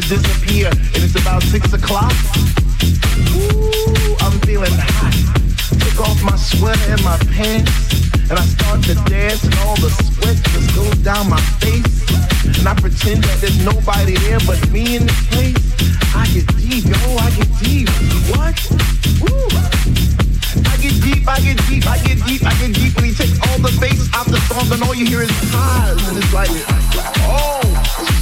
disappear. 0.08 0.70
And 0.70 1.04
it's 1.04 1.20
about 1.20 1.44
six 1.44 1.74
o'clock. 1.74 2.16
Ooh, 3.36 4.16
I'm 4.24 4.40
feeling 4.48 4.72
hot. 4.72 5.16
Took 5.84 6.00
off 6.00 6.24
my 6.24 6.36
sweater 6.36 6.80
and 6.92 7.04
my 7.04 7.18
pants. 7.36 7.72
And 8.30 8.40
I 8.40 8.44
start 8.44 8.84
to 8.88 8.96
dance 9.12 9.44
and 9.44 9.56
all 9.68 9.76
the 9.76 9.92
sweat 9.92 10.36
just 10.52 10.76
goes 10.76 10.96
down 11.04 11.30
my 11.30 11.40
face. 11.60 12.08
And 12.60 12.68
I 12.68 12.74
pretend 12.76 13.24
that 13.24 13.40
there's 13.40 13.60
nobody 13.64 14.16
there 14.16 14.40
but 14.48 14.60
me 14.72 14.96
in 14.96 15.06
this 15.08 15.22
place. 15.28 15.60
I 16.16 16.24
get 16.32 16.48
deep, 16.56 16.88
yo, 16.88 17.00
I 17.20 17.30
get 17.36 17.52
deep. 17.60 17.90
What? 18.32 18.56
Ooh. 19.28 19.52
I 20.72 20.76
get 20.80 20.96
deep, 21.04 21.28
I 21.28 21.40
get 21.44 21.60
deep, 21.68 21.86
I 21.88 22.00
get 22.00 22.24
deep, 22.24 22.44
I 22.48 22.54
get 22.60 22.72
deep. 22.74 22.96
When 22.96 23.06
he 23.06 23.14
takes 23.14 23.36
all 23.48 23.60
the 23.60 23.76
bass 23.80 24.08
out 24.16 24.28
the 24.28 24.40
songs 24.48 24.72
and 24.72 24.82
all 24.84 24.96
you 24.96 25.06
hear 25.06 25.22
is 25.22 25.32
highs. 25.52 26.00
And 26.08 26.18
it's 26.18 26.34
like, 26.34 26.50
oh. 27.28 28.17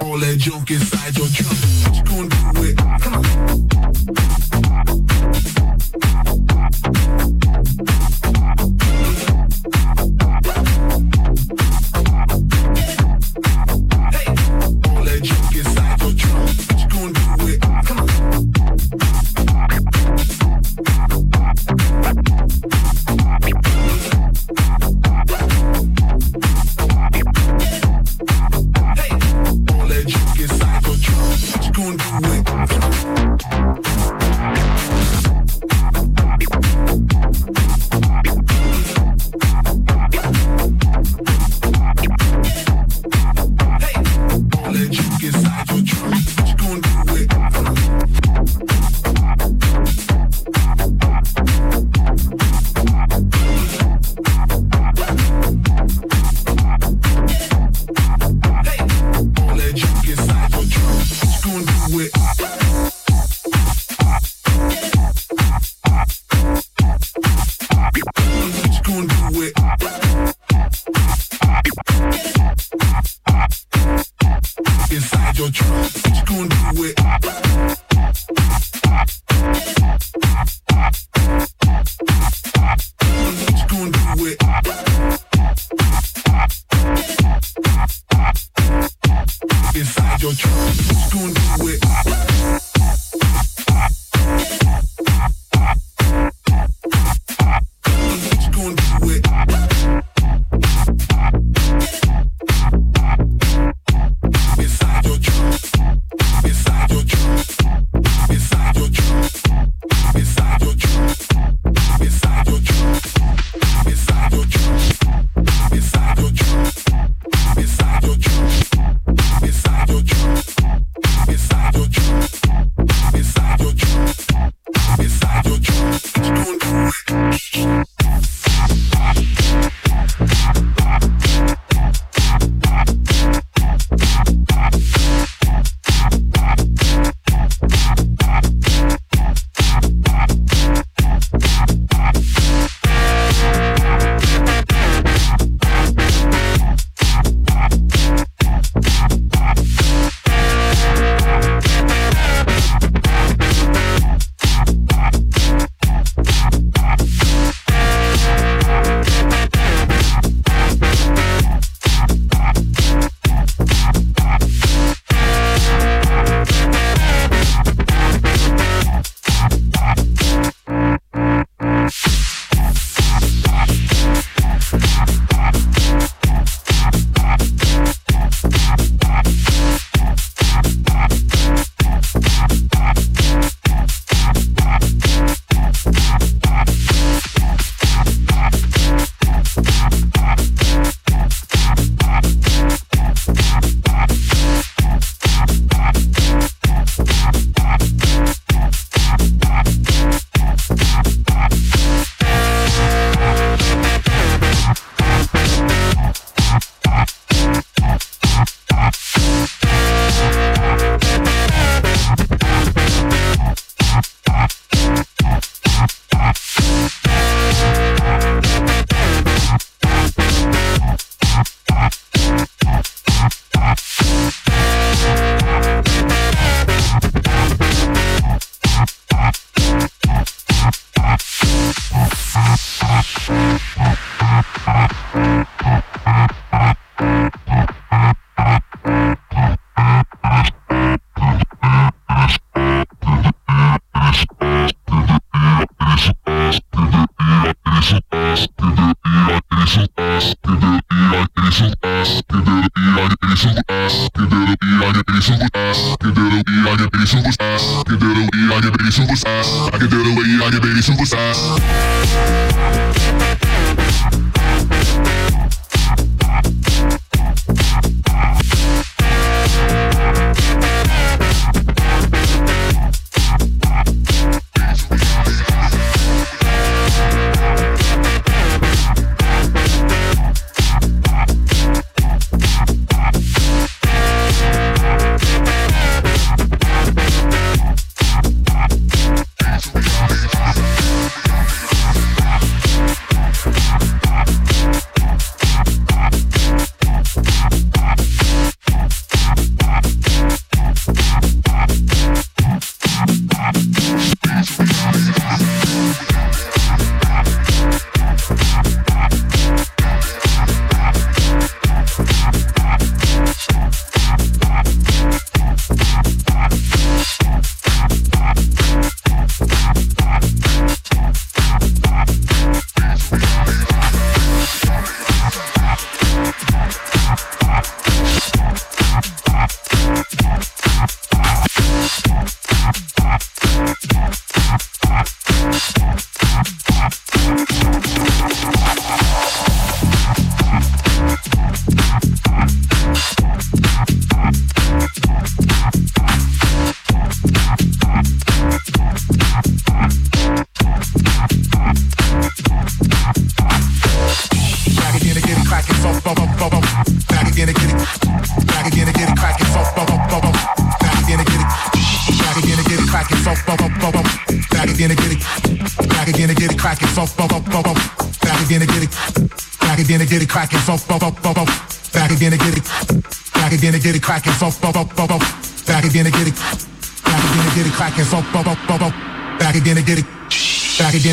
All 0.00 0.18
that 0.18 0.36
junk 0.38 0.70
inside 0.70 1.16
your 1.16 1.28
trunk. 1.28 1.71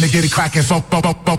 get 0.10 0.26
it 0.26 0.32
crackin'. 0.32 0.64
Funk, 0.64 0.86
funk, 0.90 1.04
funk, 1.04 1.26
funk. 1.26 1.39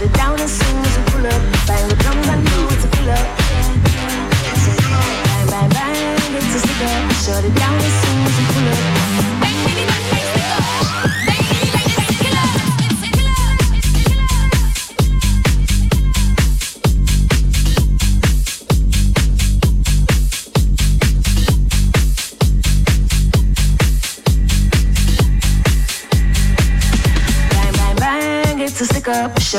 it 0.04 0.14
down 0.14 0.40
and 0.40 0.50
see. 0.50 0.73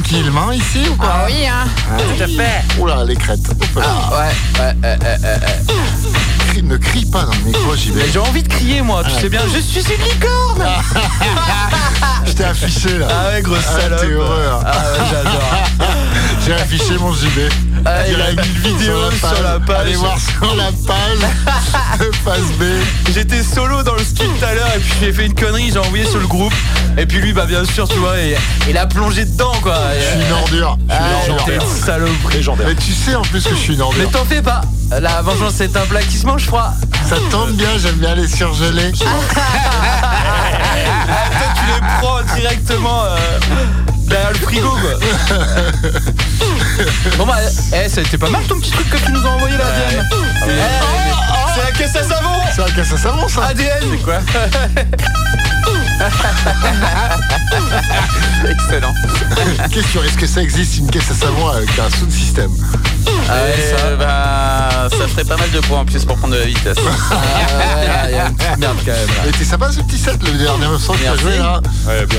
Tranquillement 0.00 0.50
ici 0.50 0.80
ou 0.90 0.96
quoi? 0.96 1.08
Ah 1.08 1.26
oui, 1.26 1.46
hein 1.46 1.66
Tout 1.98 2.22
à 2.22 2.26
fait. 2.26 2.80
Oula, 2.80 3.04
les 3.04 3.14
crêtes. 3.14 3.38
Ah, 3.76 4.10
ouais, 4.10 4.16
ouais, 4.60 4.74
ouais, 4.82 4.98
ouais, 4.98 4.98
ouais, 5.00 5.18
ouais. 5.22 5.74
Crie- 6.48 6.62
Ne 6.64 6.76
crie 6.76 7.04
pas 7.06 7.22
dans 7.22 7.30
le 7.32 7.38
micro, 7.46 7.76
j'y 7.76 7.90
vais. 7.92 8.02
Mais 8.04 8.10
J'ai 8.12 8.18
envie 8.18 8.42
de 8.42 8.48
crier 8.48 8.82
moi, 8.82 9.04
tu 9.04 9.10
sais 9.20 9.28
bien, 9.28 9.42
je 9.52 9.60
suis 9.60 9.80
une 9.94 10.02
licorne 10.02 10.64
Je 12.26 12.32
t'ai 12.32 12.44
affiché 12.44 12.98
là. 12.98 13.06
Ah 13.08 13.28
ouais, 13.34 13.42
grosse 13.42 13.58
Ah, 13.68 13.80
salope 13.80 14.00
t'es 14.00 14.06
heureux. 14.08 14.48
hein. 14.52 14.60
Ah 14.66 14.70
ouais, 14.92 15.06
j'adore 15.10 15.42
J'ai 16.46 16.52
affiché 16.54 16.98
mon 16.98 17.12
JB. 17.12 17.40
Ah, 17.86 18.06
il 18.08 18.20
a 18.20 18.32
mis 18.32 18.48
une 18.48 18.76
vidéo 18.78 19.10
sur 19.18 19.42
la 19.42 19.58
page. 19.60 19.80
Allez 19.80 19.94
voir 19.96 20.16
sur 20.18 20.54
la 20.54 20.70
page 20.86 21.98
de 21.98 22.10
Phase 22.24 22.52
B. 22.58 22.64
J'étais 23.14 23.42
solo 23.42 23.82
dans 23.82 23.94
le 23.94 24.04
studio 24.04 24.30
tout 24.38 24.44
à 24.44 24.54
l'heure 24.54 24.70
et 24.76 24.80
puis 24.80 24.92
j'ai 25.00 25.12
fait 25.12 25.26
une 25.26 25.34
connerie, 25.34 25.70
j'ai 25.72 25.78
envoyé 25.78 26.04
sur 26.06 26.18
le 26.18 26.26
groupe 26.26 26.52
et 26.98 27.06
puis 27.06 27.18
lui 27.18 27.32
bah 27.32 27.46
bien 27.46 27.64
sûr 27.64 27.88
tu 27.88 27.96
vois 27.98 28.14
il 28.68 28.76
a 28.78 28.86
plongé 28.86 29.24
dedans 29.24 29.52
quoi. 29.62 29.76
Je 29.98 30.04
suis 30.18 30.26
une 30.26 30.32
ordure. 30.32 30.78
Je 30.88 30.94
suis 30.94 31.02
Ah, 31.02 31.26
une 31.26 31.32
ordure. 31.32 31.44
t'es 31.46 31.54
une 31.64 31.84
saloperie. 31.84 32.36
Légendaire. 32.36 32.66
Mais 32.68 32.74
tu 32.74 32.92
sais 32.92 33.14
en 33.14 33.22
plus 33.22 33.42
que 33.44 33.50
je 33.50 33.54
suis 33.60 33.72
une 33.72 33.78
Mais 33.78 33.84
ordure. 33.84 34.10
t'en 34.10 34.24
fais 34.24 34.42
pas, 34.42 34.60
la 35.00 35.22
vengeance 35.22 35.54
c'est 35.56 35.74
un 35.76 35.86
plat 35.86 36.02
qui 36.02 36.16
se 36.18 36.26
mange 36.26 36.44
froid. 36.44 36.72
Ça 37.08 37.16
tombe 37.30 37.52
bien, 37.52 37.68
j'aime 37.78 37.96
bien 37.96 38.14
les 38.14 38.28
surgelés. 38.28 38.92
Ah, 41.06 41.28
toi 41.30 41.48
tu 41.54 41.66
les 41.66 41.80
prends 42.00 42.22
directement 42.36 43.04
euh, 43.04 43.16
derrière 44.06 44.30
le 44.32 44.38
frigo 44.38 44.70
quoi. 44.70 45.38
bon 47.18 47.26
bah, 47.26 47.38
eh, 47.72 47.88
c'était 47.88 48.18
pas 48.18 48.28
mal 48.30 48.42
ton 48.44 48.58
petit 48.60 48.70
truc 48.70 48.88
que 48.90 48.96
tu 48.98 49.10
nous 49.12 49.26
as 49.26 49.30
envoyé 49.30 49.56
là, 49.56 49.64
ADN. 49.66 50.06
Eh, 50.46 50.50
C'est 51.54 51.62
la 51.64 51.70
caisse 51.72 51.96
à 51.96 52.02
savon 52.02 52.30
C'est 52.54 52.62
un 52.62 52.70
caisse 52.70 52.92
à 52.92 52.98
savon 52.98 53.28
ça 53.28 53.46
ADN 53.46 53.82
C'est 53.90 54.02
quoi 54.02 54.18
Excellent. 58.50 58.94
Question, 59.72 60.02
est-ce 60.04 60.18
que 60.18 60.26
ça 60.26 60.42
existe 60.42 60.76
une 60.78 60.90
caisse 60.90 61.10
à 61.10 61.14
savon 61.14 61.48
avec 61.48 61.68
un 61.78 61.88
sound 61.96 62.10
system 62.10 62.50
Ah 63.28 63.32
ouais, 63.44 63.74
ça, 63.76 63.96
bah, 63.96 64.88
ça 64.90 65.08
ferait 65.08 65.24
pas 65.24 65.36
mal 65.36 65.50
de 65.50 65.60
points 65.60 65.80
en 65.80 65.84
plus 65.84 66.04
pour 66.04 66.16
prendre 66.18 66.34
de 66.34 66.40
la 66.40 66.46
vitesse. 66.46 66.76
Ah, 67.10 68.06
Il 68.08 68.14
y 68.14 68.18
a 68.18 68.26
une 68.26 68.34
petite 68.34 68.56
merde 68.58 68.76
quand 68.84 68.92
même 68.92 69.06
là. 69.08 69.14
Mais 69.24 69.32
t'es 69.32 69.44
sympa 69.44 69.70
ce 69.72 69.80
petit 69.80 69.98
set, 69.98 70.20
le 70.22 70.32
dernier 70.32 70.66
son 70.78 70.92
que 70.94 70.98
t'as 70.98 71.04
Merci. 71.04 71.22
joué 71.22 71.38
là. 71.38 71.60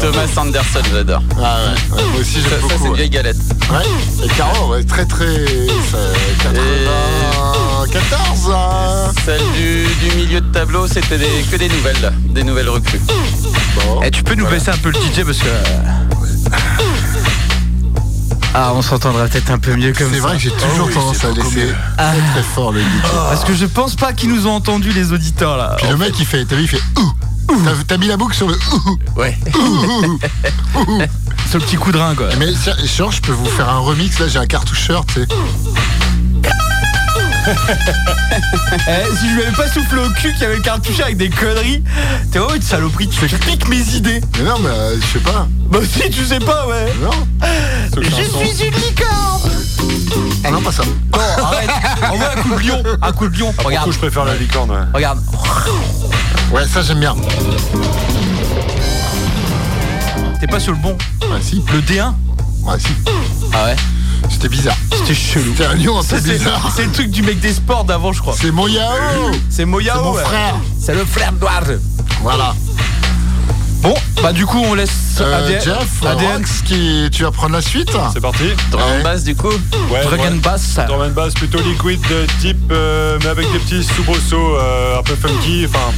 Thomas 0.02 0.28
Anderson, 0.42 0.82
j'adore. 0.92 1.22
Ah 1.38 1.58
ouais, 1.66 1.75
ouais, 1.96 2.04
moi 2.12 2.22
aussi 2.22 2.42
Ça, 2.42 2.50
j'aime 2.50 2.62
ça, 2.62 2.68
c'est 2.70 2.74
beaucoup. 2.74 2.86
une 2.86 2.92
ouais. 2.92 2.98
vieille 2.98 3.10
galette. 3.10 3.38
Ouais, 3.72 4.26
et 4.26 4.28
Caro, 4.30 4.72
ouais, 4.72 4.84
très 4.84 5.06
très. 5.06 5.46
ça- 5.92 5.98
94 7.92 8.52
hein. 8.54 9.12
Celle 9.26 9.42
du, 9.56 9.86
du 10.10 10.16
milieu 10.16 10.42
de 10.42 10.52
tableau, 10.52 10.88
c'était 10.88 11.18
des- 11.18 11.44
que 11.52 11.56
des 11.56 11.70
nouvelles, 11.70 12.02
là. 12.02 12.12
des 12.30 12.44
nouvelles 12.44 12.70
recrues. 12.70 13.02
Bon. 13.76 14.02
Eh, 14.04 14.12
tu 14.12 14.24
peux 14.24 14.36
nous 14.36 14.48
baisser 14.48 14.70
un 14.70 14.78
peu 14.78 14.90
le 14.90 14.96
DJ 15.00 15.24
parce 15.26 15.38
que. 15.40 15.48
euh, 15.48 15.64
Ah, 18.58 18.72
on 18.74 18.82
s'entendra 18.82 19.28
peut-être 19.28 19.52
un 19.52 19.58
peu 19.60 19.76
mieux 19.76 19.92
comme 19.92 20.08
ça. 20.08 20.14
C'est 20.14 20.20
vrai 20.22 20.38
que 20.38 20.42
j'ai 20.44 20.52
toujours 20.52 20.88
oui, 20.88 20.94
tendance 20.94 21.24
à 21.26 21.28
beaucoup 21.28 21.42
laisser 21.56 21.68
très 21.98 22.32
très 22.32 22.44
fort 22.44 22.72
le 22.72 22.80
DJ. 22.80 22.86
Parce 23.30 23.44
que 23.44 23.54
je 23.54 23.66
pense 23.66 23.96
pas 23.96 24.14
qu'ils 24.14 24.30
nous 24.34 24.48
ont 24.48 24.54
entendu 24.54 24.92
les 24.94 25.12
auditeurs 25.12 25.58
là. 25.58 25.76
Puis 25.78 25.90
le 25.90 25.98
mec 25.98 26.14
il 26.20 26.26
fait, 26.26 26.46
t'as 26.46 26.56
vu, 26.56 26.62
il 26.64 26.68
fait 26.70 26.82
ouh 26.98 27.12
T'as- 27.48 27.84
T'as 27.88 27.98
mis 27.98 28.08
la 28.08 28.16
boucle 28.18 28.34
sur 28.36 28.48
le 28.48 28.56
ouh 28.56 28.98
Ouais. 29.18 29.38
ouh, 29.56 29.60
ouh, 29.60 30.20
ouh. 30.88 31.02
Ce 31.46 31.58
petit 31.58 31.76
coup 31.78 31.92
de 31.92 31.98
rein 31.98 32.16
quoi. 32.16 32.28
Mais 32.40 32.48
tiens, 32.62 32.76
genre, 32.84 33.12
je 33.12 33.22
peux 33.22 33.32
vous 33.32 33.46
faire 33.46 33.70
un 33.70 33.80
remix, 33.80 34.20
là 34.20 34.28
j'ai 34.28 34.40
un 34.40 34.46
cartoucheur, 34.48 35.06
tu 35.06 35.22
sais. 35.22 35.28
Eh, 38.88 39.16
si 39.16 39.30
je 39.30 39.36
lui 39.36 39.44
avais 39.44 39.52
pas 39.56 39.68
soufflé 39.68 40.02
au 40.02 40.10
cul 40.10 40.34
qu'il 40.34 40.42
y 40.42 40.46
avait 40.46 40.56
le 40.56 40.62
cartouche 40.64 41.00
avec 41.00 41.16
des 41.18 41.30
conneries, 41.30 41.84
t'es 42.32 42.40
vraiment 42.40 42.56
une 42.56 42.62
saloperie, 42.62 43.08
tu 43.08 43.28
piques 43.28 43.68
mes 43.70 43.82
idées. 43.96 44.20
Mais 44.40 44.44
non, 44.46 44.58
mais 44.60 44.70
euh, 44.70 44.96
je 45.00 45.06
sais 45.06 45.20
pas. 45.20 45.48
Bah 45.70 45.80
si, 45.88 46.10
tu 46.10 46.26
sais 46.26 46.40
pas, 46.40 46.66
ouais. 46.68 46.92
Non 47.02 47.12
Je 47.96 48.10
suis 48.10 48.66
une 48.68 48.74
licorne 48.74 49.52
Ah 50.44 50.50
non, 50.52 50.62
pas 50.62 50.72
ça. 50.72 50.84
Bon, 51.12 51.20
arrête, 51.44 51.70
envoie 52.12 52.32
un 52.36 52.42
coup 52.42 52.56
de 52.56 52.68
lion, 52.68 52.84
un 53.02 53.12
coup 53.12 53.28
de 53.30 53.38
lion. 53.40 53.54
Du 53.58 53.66
Regarde, 53.66 53.86
coup, 53.86 53.92
je 53.92 54.00
préfère 54.00 54.26
la 54.26 54.36
licorne. 54.36 54.72
ouais. 54.72 54.78
regarde. 54.94 55.20
Ouais, 56.52 56.66
ça 56.68 56.82
j'aime 56.82 57.00
bien. 57.00 57.16
T'es 60.40 60.48
pas 60.48 60.60
sur 60.60 60.74
le 60.74 60.78
bon. 60.80 60.98
Ouais, 61.24 61.42
si. 61.42 61.64
Le 61.74 61.80
D1, 61.82 62.14
Ouais, 62.64 62.80
si. 62.80 62.88
Ah 63.54 63.66
ouais 63.66 63.76
C'était 64.30 64.50
bizarre. 64.50 64.76
C'était 64.96 65.14
chelou. 65.16 65.54
C'était 65.56 65.66
un 65.66 65.76
lion 65.76 65.98
un 65.98 66.02
peu 66.02 66.08
Ça, 66.08 66.22
C'est 66.22 66.38
bizarre. 66.38 66.72
c'est 66.76 66.86
le 66.86 66.92
truc 66.92 67.10
du 67.12 67.22
mec 67.22 67.40
des 67.40 67.54
sports 67.54 67.84
d'avant, 67.84 68.12
je 68.12 68.22
crois. 68.22 68.36
C'est 68.40 68.52
mon 68.52 68.68
Yao 68.68 69.32
C'est 69.50 69.66
Moyao. 69.66 69.96
C'est 69.98 70.04
mon 70.04 70.14
ouais. 70.14 70.24
frère. 70.24 70.56
C'est 70.80 70.94
le 70.96 71.06
frère 71.06 71.32
d'Edouard. 71.32 71.64
Voilà. 72.22 72.56
Bon, 73.82 73.94
bah 74.24 74.34
du 74.34 74.48
coup, 74.48 74.58
on 74.66 74.74
laisse 74.74 75.20
Euh, 75.22 75.46
ADN. 75.46 75.62
Jeff, 75.64 76.04
ADN. 76.04 76.38
Rox, 76.38 76.62
qui... 76.64 77.08
tu 77.12 77.22
vas 77.24 77.30
prendre 77.32 77.54
la 77.54 77.62
suite 77.62 77.92
C'est 78.14 78.20
parti. 78.20 78.46
Drum 78.72 78.82
Ouais. 78.98 79.04
bass, 79.04 79.24
du 79.24 79.36
coup 79.36 79.48
Ouais, 79.92 80.02
Dragon 80.04 80.24
ouais. 80.24 80.30
Bass. 80.40 80.80
Drum 80.88 81.02
and 81.02 81.12
bass 81.12 81.36
plutôt 81.36 81.60
liquide 81.60 82.02
de 82.10 82.26
type, 82.42 82.58
euh, 82.72 83.20
mais 83.22 83.28
avec 83.30 83.52
des 83.52 83.60
petits 83.60 83.84
soubresauts 83.84 84.56
euh, 84.58 85.00
un 85.00 85.04
peu 85.04 85.16
funky. 85.16 85.68
Enfin, 85.70 85.94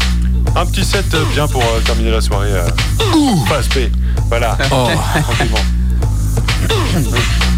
un 0.56 0.66
petit 0.66 0.84
set 0.84 1.06
euh, 1.14 1.24
bien 1.34 1.48
pour 1.48 1.62
euh, 1.62 1.80
terminer 1.86 2.12
la 2.12 2.22
soirée. 2.22 2.52
Euh, 2.52 2.68
Phase 3.48 3.68
P. 3.68 3.92
Voilà. 4.30 4.58
Oh. 4.72 4.88
Tranquillement. 5.22 5.58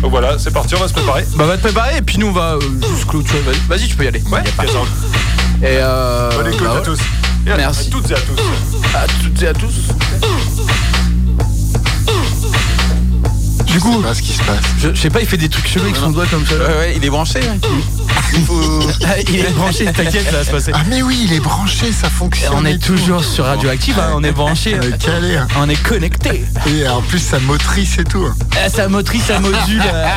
Donc 0.02 0.12
voilà, 0.12 0.40
c'est 0.40 0.52
parti, 0.52 0.76
on 0.76 0.80
va 0.80 0.88
se 0.88 0.94
préparer. 0.94 1.26
Bah 1.36 1.46
va 1.46 1.58
te 1.58 1.62
préparer 1.62 1.98
et 1.98 2.02
puis 2.02 2.18
nous 2.18 2.28
on 2.28 2.32
va 2.32 2.54
euh, 2.54 2.60
juste 2.90 3.08
clôturer. 3.08 3.42
Vas-y, 3.42 3.60
Vas-y, 3.68 3.88
tu 3.88 3.96
peux 3.96 4.06
y 4.06 4.08
aller. 4.08 4.22
Ouais. 4.32 4.44
Et 5.62 5.78
euh. 5.82 6.30
Bonne 6.36 6.48
écoute 6.48 6.64
bah, 6.64 6.72
à 6.72 6.76
ouais. 6.76 6.84
tous. 6.84 7.00
Merci. 7.46 7.88
À 7.88 7.92
toutes 7.92 8.12
et 8.12 8.14
à 8.14 8.20
tous. 8.20 8.96
À 8.96 9.08
toutes 9.24 9.42
et 9.42 9.48
à 9.48 9.54
tous. 9.54 10.89
Du 13.70 13.80
coup, 13.80 13.92
Je 13.92 13.98
sais 13.98 14.04
pas 14.08 14.14
ce 14.16 14.22
qui 14.22 14.34
se 14.34 14.44
passe. 14.44 14.58
je, 14.80 14.90
je 14.94 15.00
sais 15.00 15.10
pas, 15.10 15.22
il 15.22 15.28
fait 15.28 15.38
des 15.38 15.50
trucs 15.50 15.68
chelous 15.68 15.84
avec 15.86 15.96
son 15.96 16.10
doigt 16.10 16.26
comme 16.26 16.46
ça. 16.46 16.56
Ouais, 16.56 16.62
ouais, 16.80 16.94
il 16.96 17.06
est 17.06 17.10
branché. 17.10 17.40
hein. 17.48 17.58
Il 18.34 18.44
faut... 18.46 18.80
Ah, 19.06 19.20
il 19.28 19.40
est 19.40 19.52
branché, 19.54 19.86
t'inquiète, 19.86 20.26
ça 20.30 20.38
va 20.38 20.44
se 20.44 20.52
passer. 20.52 20.72
Ah 20.74 20.80
mais 20.88 21.02
oui, 21.02 21.22
il 21.26 21.34
est 21.34 21.40
branché, 21.40 21.92
ça 21.92 22.10
fonctionne. 22.10 22.54
On 22.56 22.66
est 22.66 22.78
tout. 22.78 22.94
toujours 22.96 23.24
sur 23.24 23.46
Radioactive, 23.46 23.98
hein, 24.00 24.12
on 24.16 24.24
est 24.24 24.32
branché, 24.32 24.76
On 24.80 24.84
est 24.86 24.98
calé. 24.98 25.36
hein. 25.38 25.48
on 25.58 25.70
est 25.70 25.82
connecté. 25.82 26.46
Et 26.68 26.88
en 26.88 27.02
plus, 27.02 27.20
sa 27.20 27.40
motrice 27.40 27.98
et 28.00 28.04
tout. 28.04 28.28
Ah, 28.56 28.70
Ça 28.70 28.88
motrice, 28.88 29.24
ça 29.26 29.40
module, 29.40 29.82
euh, 29.86 30.08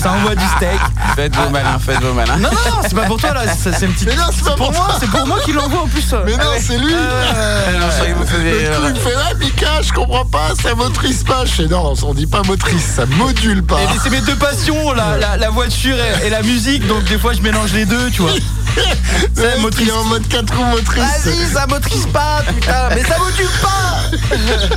ça 0.00 0.12
envoie 0.12 0.34
du 0.34 0.44
steak. 0.56 0.80
Faites 1.16 1.34
vos 1.36 1.50
malins, 1.50 1.78
faites 1.78 2.00
vos 2.00 2.12
malins. 2.14 2.36
Non, 2.38 2.48
non, 2.50 2.70
non, 2.70 2.76
c'est 2.82 2.94
pas 2.94 3.02
pour 3.06 3.18
toi 3.18 3.34
là, 3.34 3.42
ça, 3.46 3.72
c'est 3.72 3.86
une 3.86 3.92
petite. 3.92 4.08
Mais 4.08 4.16
non, 4.16 4.24
c'est 4.34 4.44
pas 4.44 4.54
pour 4.56 4.72
moi, 4.72 4.88
c'est 4.98 5.08
pour 5.10 5.26
moi 5.26 5.38
qui 5.44 5.52
l'envoie 5.52 5.82
en 5.82 5.86
plus. 5.88 6.14
Mais 6.26 6.32
non, 6.36 6.50
c'est 6.58 6.78
lui 6.78 6.92
Euh, 6.94 7.78
Non, 7.80 7.86
croyais 7.88 8.12
que 8.12 8.18
vous 8.18 8.26
faisiez, 8.26 8.50
Le 8.52 8.68
coup, 8.76 8.82
euh, 8.84 8.88
il 8.88 8.94
me 8.94 8.98
fait 9.00 9.14
Ah, 9.16 9.34
Mika, 9.34 9.82
je 9.82 9.92
comprends 9.92 10.24
pas, 10.24 10.48
ça 10.62 10.74
motrice 10.74 11.22
pas. 11.24 11.44
Je 11.44 11.50
fais 11.52 11.66
Non, 11.66 11.94
on 12.02 12.14
dit 12.14 12.26
pas 12.26 12.42
motrice, 12.42 12.69
ça 12.78 13.06
module 13.06 13.62
pas. 13.62 13.80
Et 13.82 13.86
c'est 14.02 14.10
mes 14.10 14.20
deux 14.20 14.36
passions, 14.36 14.92
la, 14.92 15.16
la, 15.18 15.36
la 15.36 15.50
voiture 15.50 15.96
et, 15.96 16.26
et 16.26 16.30
la 16.30 16.42
musique, 16.42 16.86
donc 16.86 17.04
des 17.04 17.18
fois 17.18 17.32
je 17.32 17.40
mélange 17.42 17.72
les 17.72 17.84
deux, 17.86 18.10
tu 18.10 18.22
vois. 18.22 18.30
Mec, 19.36 19.58
motrice. 19.60 19.86
il 19.86 19.88
est 19.88 19.92
en 19.92 20.04
mode 20.04 20.26
4 20.28 20.54
roues 20.56 20.64
motrice. 20.64 21.02
Vas-y, 21.24 21.52
ça 21.52 21.66
motrice 21.66 22.06
pas, 22.06 22.42
putain, 22.46 22.88
mais 22.94 23.02
ça 23.02 23.18
module 23.18 23.48
pas 23.60 24.36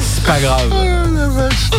C'est 0.00 0.24
pas 0.24 0.40
grave. 0.40 0.68
Oh, 0.72 1.14
la 1.14 1.28
vache. 1.28 1.70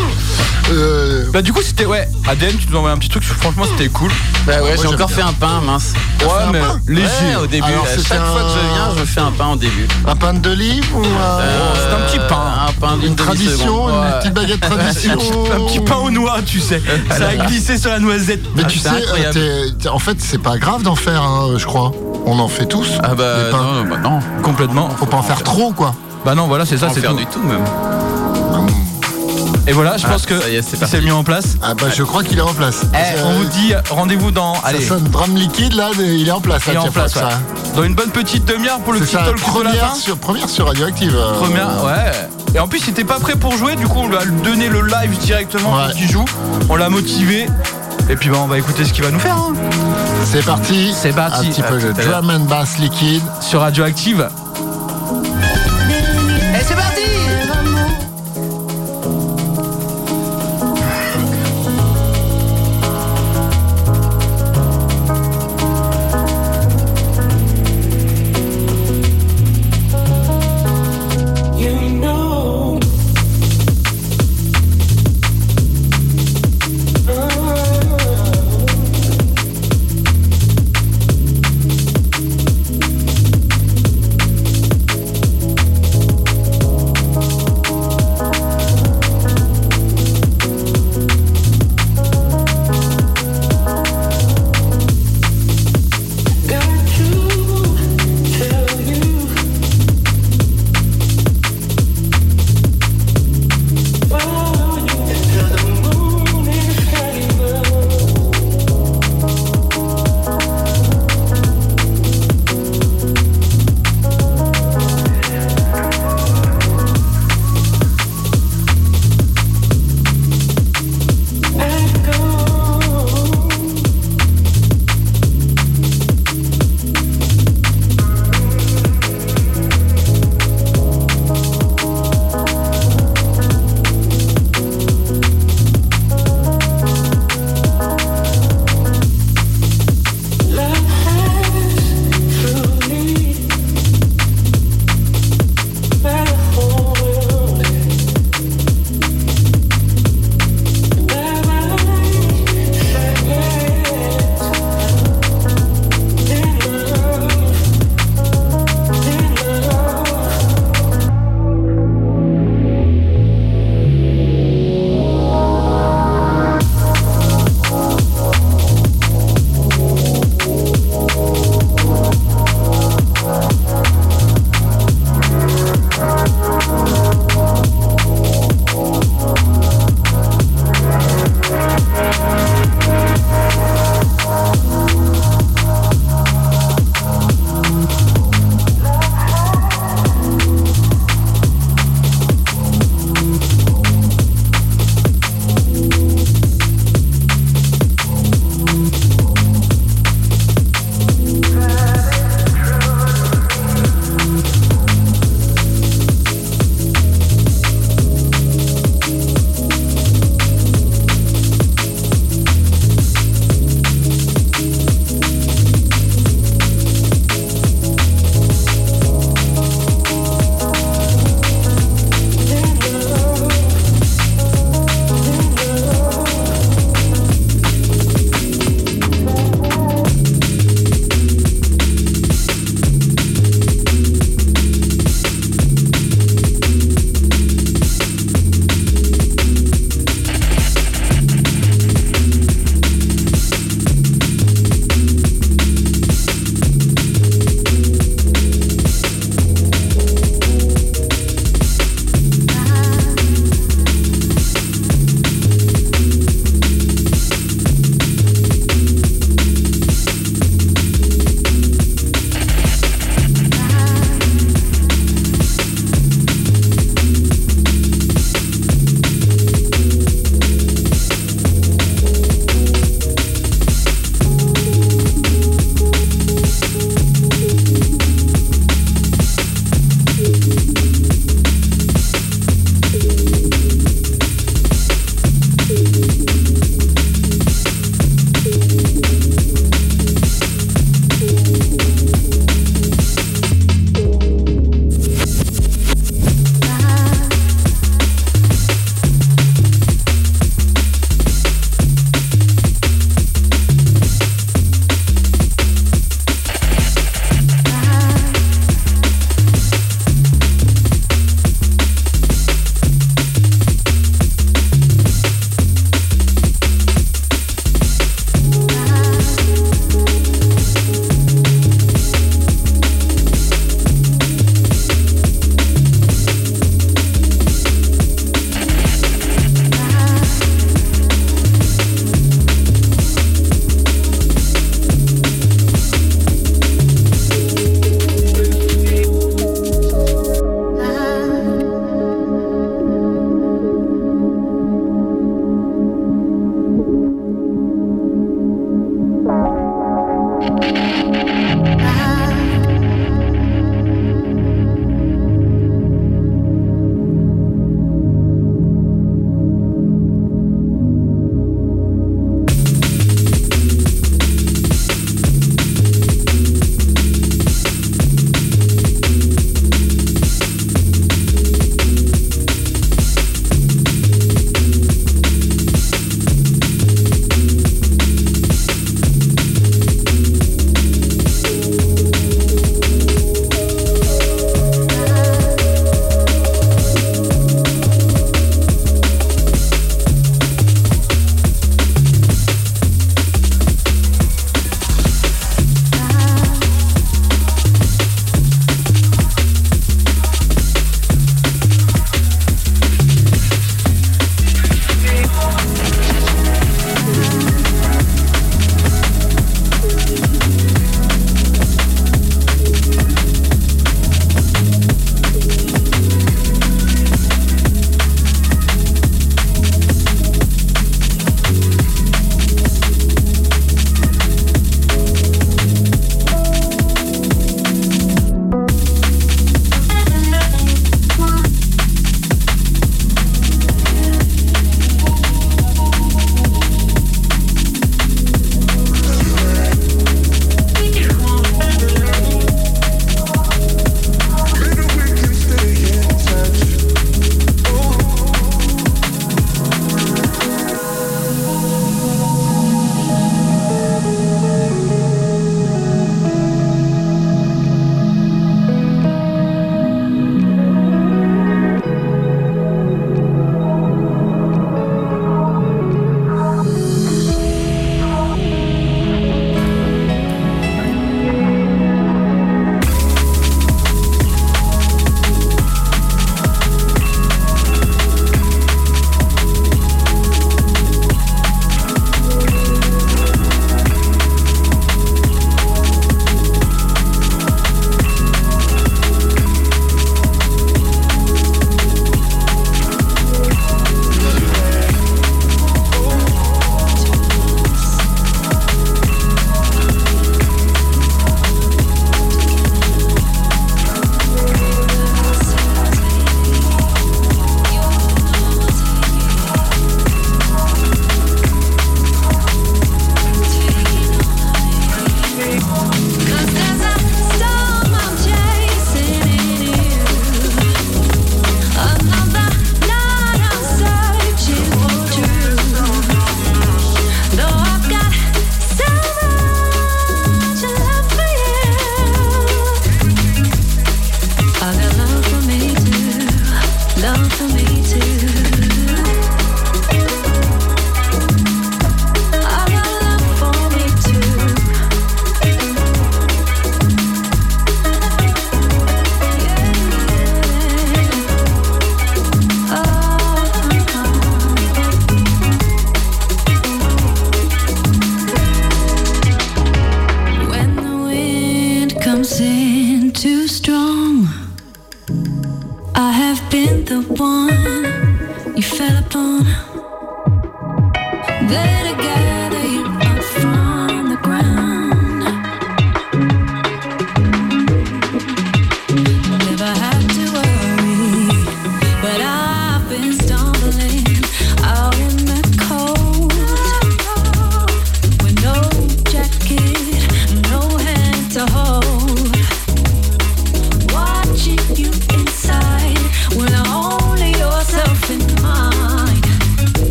Euh, 0.69 1.23
Bah 1.31 1.41
du 1.41 1.53
coup 1.53 1.61
c'était, 1.63 1.85
ouais, 1.85 2.09
ADN, 2.27 2.57
tu 2.57 2.67
nous 2.69 2.75
as 2.75 2.79
envoyé 2.79 2.93
un 2.93 2.99
petit 2.99 3.07
truc, 3.07 3.23
franchement 3.23 3.63
c'était 3.71 3.87
cool. 3.89 4.11
Bah 4.45 4.61
ouais, 4.61 4.75
j'ai 4.79 4.87
encore 4.87 5.07
bien. 5.07 5.15
fait 5.15 5.21
un 5.21 5.31
pain, 5.31 5.61
mince. 5.61 5.93
Ouais, 6.19 6.27
mais 6.51 6.59
pain 6.59 6.79
léger. 6.89 7.07
Ouais, 7.07 7.35
au 7.41 7.47
début. 7.47 7.63
Alors, 7.67 7.87
chaque 7.87 8.25
fois 8.25 8.41
que 8.41 8.49
je 8.49 8.73
viens, 8.73 8.89
je 8.99 9.05
fais 9.05 9.21
un 9.21 9.31
pain 9.31 9.47
au 9.47 9.55
début. 9.55 9.87
un 10.05 10.15
pain 10.17 10.33
de 10.33 10.49
livre 10.51 10.87
ou 10.93 11.05
un- 11.05 11.39
Euh, 11.41 11.59
c'est 11.75 11.95
un 11.95 12.07
petit 12.07 12.27
pain. 12.27 12.53
Un 12.67 12.73
pain 12.73 12.97
d'une 12.97 13.15
tradition, 13.15 13.87
une 13.89 14.19
petite 14.19 14.33
baguette 14.33 14.59
tradition. 14.59 15.06
Un 15.11 15.65
petit 15.65 15.79
pain 15.79 15.95
aux 15.97 16.09
noix, 16.11 16.37
tu 16.45 16.59
sais. 16.59 16.81
Ça 17.11 17.27
a 17.29 17.35
glissé 17.47 17.77
sur 17.77 17.89
la 17.91 17.99
noisette. 17.99 18.41
Mais 18.55 18.63
Ah, 18.65 18.67
tu 18.67 18.79
c'est 18.79 18.89
sais, 18.89 18.95
euh, 18.95 19.31
t'es- 19.33 19.73
t'es- 19.83 19.89
en 19.89 19.99
fait, 19.99 20.17
c'est 20.19 20.41
pas 20.41 20.57
grave 20.57 20.83
d'en 20.83 20.95
faire, 20.95 21.21
hein, 21.23 21.49
je 21.57 21.65
crois. 21.65 21.91
On 22.25 22.39
en 22.39 22.47
fait 22.47 22.65
tous. 22.65 22.87
Ah 23.03 23.15
bah 23.15 23.43
des 23.45 23.51
pains. 23.51 23.57
non, 23.83 23.89
bah 23.89 23.97
non. 24.03 24.19
Complètement. 24.43 24.89
Faut 24.97 25.05
pas 25.05 25.17
en 25.17 25.23
faire 25.23 25.43
trop, 25.43 25.71
quoi. 25.71 25.93
Bah 26.25 26.35
non, 26.35 26.47
voilà, 26.47 26.65
c'est 26.65 26.77
ça, 26.77 26.89
c'est 26.93 26.99
faire 27.01 27.11
tout. 27.11 27.17
du 27.17 27.25
tout 27.25 27.41
même. 27.41 27.63
Et 29.69 29.73
voilà, 29.73 29.97
je 29.97 30.05
Ah, 30.07 30.11
pense 30.11 30.25
que 30.25 30.39
ça 30.39 30.47
y 30.49 30.55
est, 30.55 30.61
c'est 30.61 31.01
mis 31.01 31.11
en 31.11 31.25
place. 31.25 31.57
Ah 31.61 31.73
bah, 31.73 31.87
je 31.93 32.01
crois 32.03 32.23
qu'il 32.23 32.37
est 32.37 32.41
en 32.41 32.53
place. 32.53 32.83
Eh, 32.93 33.17
Ça- 33.17 33.25
on 33.25 33.33
vous 33.33 33.43
dit 33.45 33.73
rendez-vous 33.89 34.31
dans. 34.31 34.55
Ça 34.55 34.61
Allez, 34.65 34.85
sonne 34.85 35.03
drum 35.03 35.35
liquide, 35.35 35.73
là, 35.73 35.89
il 35.99 36.25
est 36.25 36.31
en 36.31 36.39
place. 36.39 36.61
il 36.67 36.71
est 36.71 36.73
là, 36.75 36.79
en 36.79 36.83
tiens, 36.83 36.91
place, 36.93 37.15
ouais. 37.15 37.21
ça- 37.21 37.39
Dans 37.75 37.83
une 37.83 37.93
bonne 37.93 38.09
petite 38.11 38.45
demi-heure 38.45 38.79
pour 38.79 38.93
le 38.93 38.99
C'est 38.99 39.05
petit 39.05 39.15
ça, 39.15 39.23
talk 39.23 39.35
de 39.35 39.41
la 39.41 39.45
première 39.47 39.89
fin. 39.89 39.95
sur, 39.95 40.17
première 40.17 40.47
sur 40.49 40.67
Radioactive. 40.67 41.13
euh, 41.17 41.33
Première, 41.33 41.67
ouais. 41.83 42.29
Et 42.57 42.59
en 42.59 42.67
plus, 42.67 42.81
il 42.87 42.89
était 42.89 43.03
pas 43.03 43.19
prêt 43.19 43.35
pour 43.35 43.55
jouer, 43.55 43.75
du 43.75 43.87
coup, 43.87 43.99
on 43.99 44.07
lui 44.07 44.17
a 44.17 44.25
donné 44.25 44.67
le 44.67 44.81
live 44.81 45.15
directement 45.19 45.75
Ouais. 45.77 45.93
joue. 46.09 46.25
On 46.69 46.75
l'a 46.75 46.89
motivé. 46.89 47.45
Et 48.09 48.15
puis, 48.15 48.31
bah, 48.31 48.37
on 48.41 48.47
va 48.47 48.57
écouter 48.57 48.83
ce 48.83 48.93
qu'il 48.93 49.03
va 49.03 49.11
nous 49.11 49.19
faire 49.19 49.37
hein. 49.37 49.53
C'est 50.25 50.43
parti. 50.43 50.91
C'est 50.99 51.13
parti. 51.13 51.45
Un 51.45 51.49
petit 51.51 51.61
peu 51.61 51.77
de 51.79 51.91
drum 51.91 52.31
and 52.31 52.45
bass 52.45 52.79
liquide. 52.79 53.21
sur 53.41 53.61
Radioactive. 53.61 54.27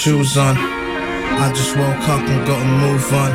shoes 0.00 0.38
on. 0.38 0.56
I 0.56 1.52
just 1.52 1.76
woke 1.76 2.08
up 2.08 2.22
and 2.26 2.46
got 2.46 2.62
a 2.62 2.68
move 2.80 3.12
on. 3.12 3.32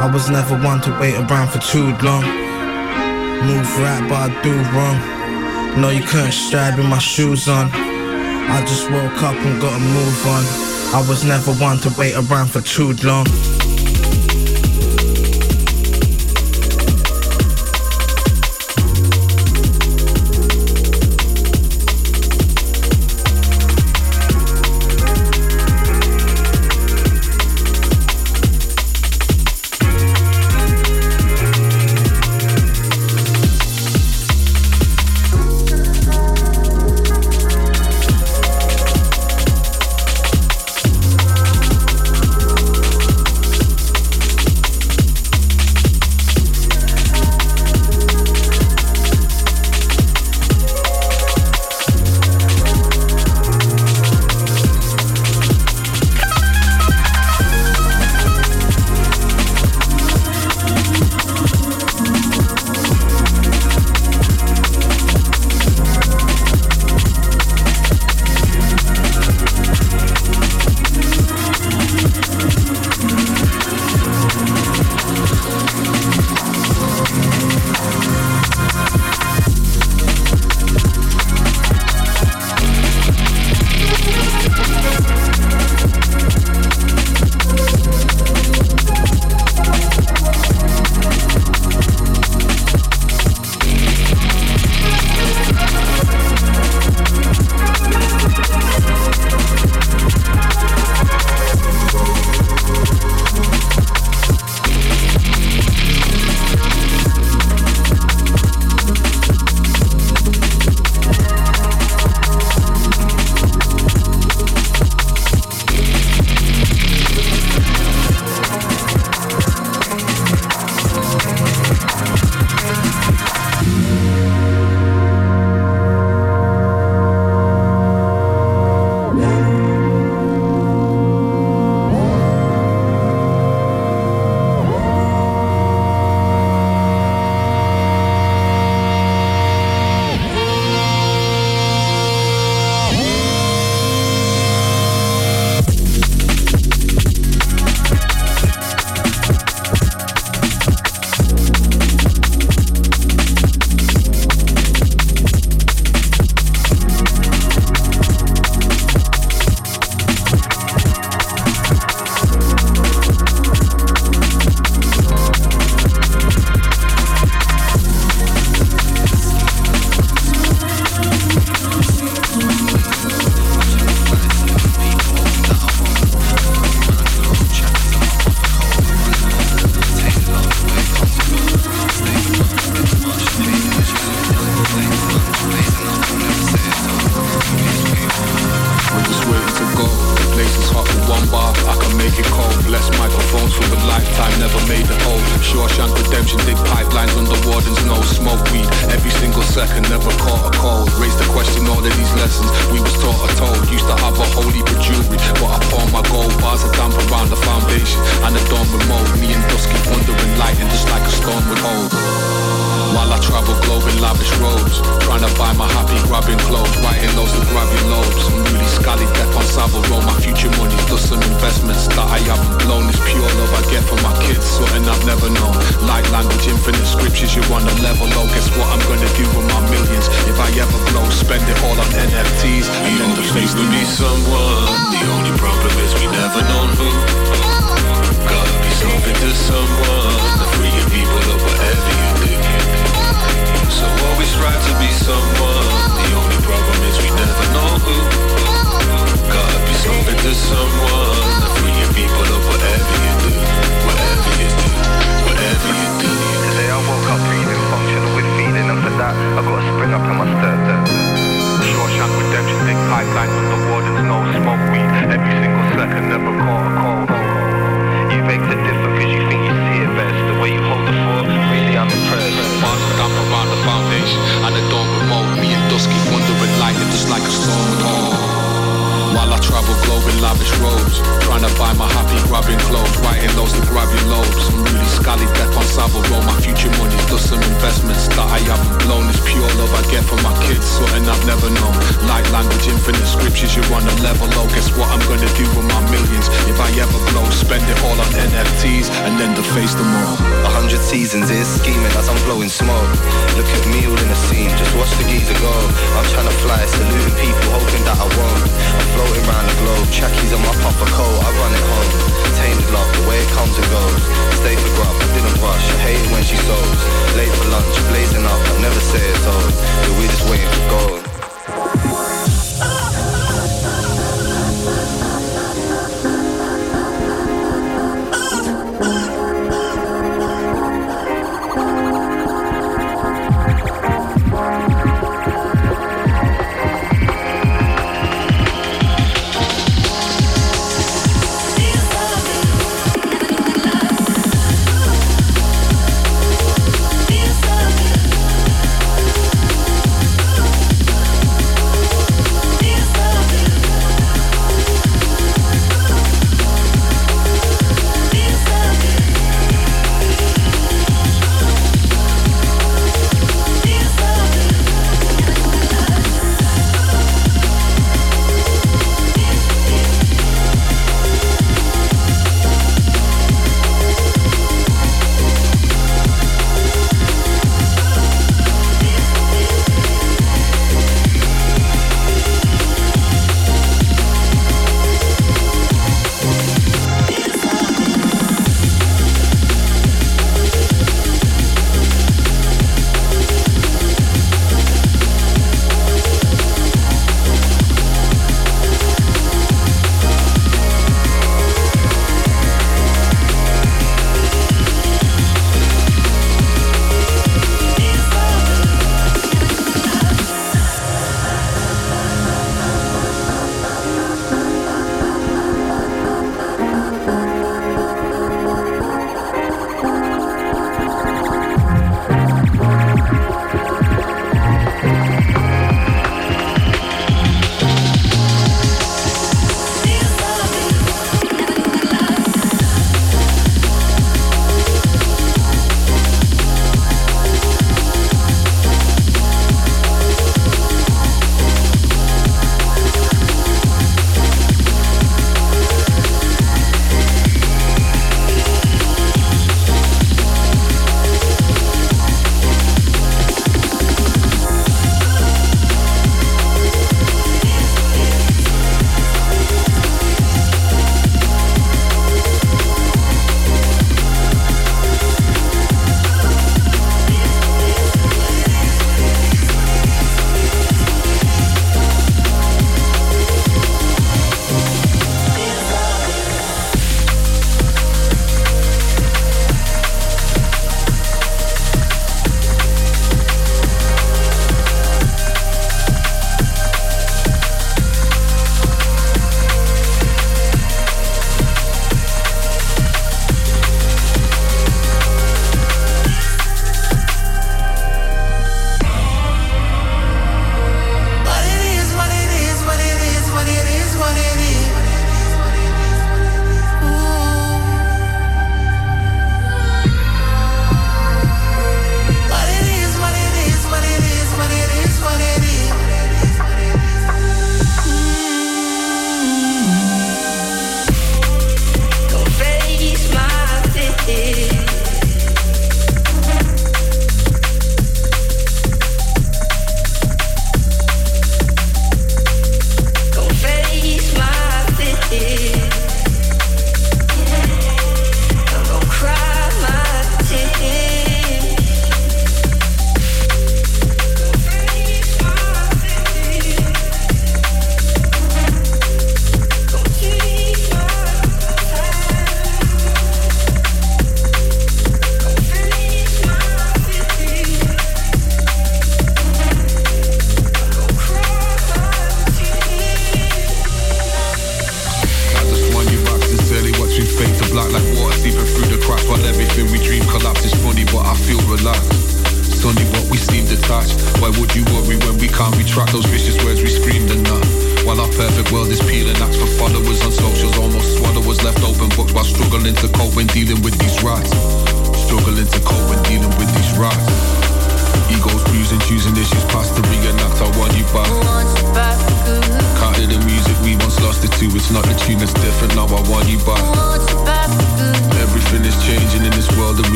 I 0.00 0.08
was 0.12 0.30
never 0.30 0.54
one 0.62 0.80
to 0.82 0.96
wait 1.00 1.16
around 1.16 1.48
for 1.48 1.58
too 1.58 1.90
long. 2.06 2.22
Move 3.42 3.68
right, 3.82 4.06
but 4.08 4.30
I 4.30 4.42
do 4.42 4.54
wrong. 4.74 5.80
No, 5.80 5.90
you 5.90 6.04
couldn't 6.04 6.30
stride 6.30 6.78
with 6.78 6.86
my 6.86 6.98
shoes 6.98 7.48
on. 7.48 7.68
I 7.72 8.60
just 8.60 8.88
woke 8.92 9.22
up 9.24 9.34
and 9.34 9.60
got 9.60 9.74
a 9.74 9.82
move 9.82 10.26
on. 10.26 10.44
I 10.94 11.04
was 11.08 11.24
never 11.24 11.52
one 11.54 11.78
to 11.78 11.92
wait 11.98 12.14
around 12.14 12.46
for 12.52 12.60
too 12.60 12.92
long. 13.02 13.26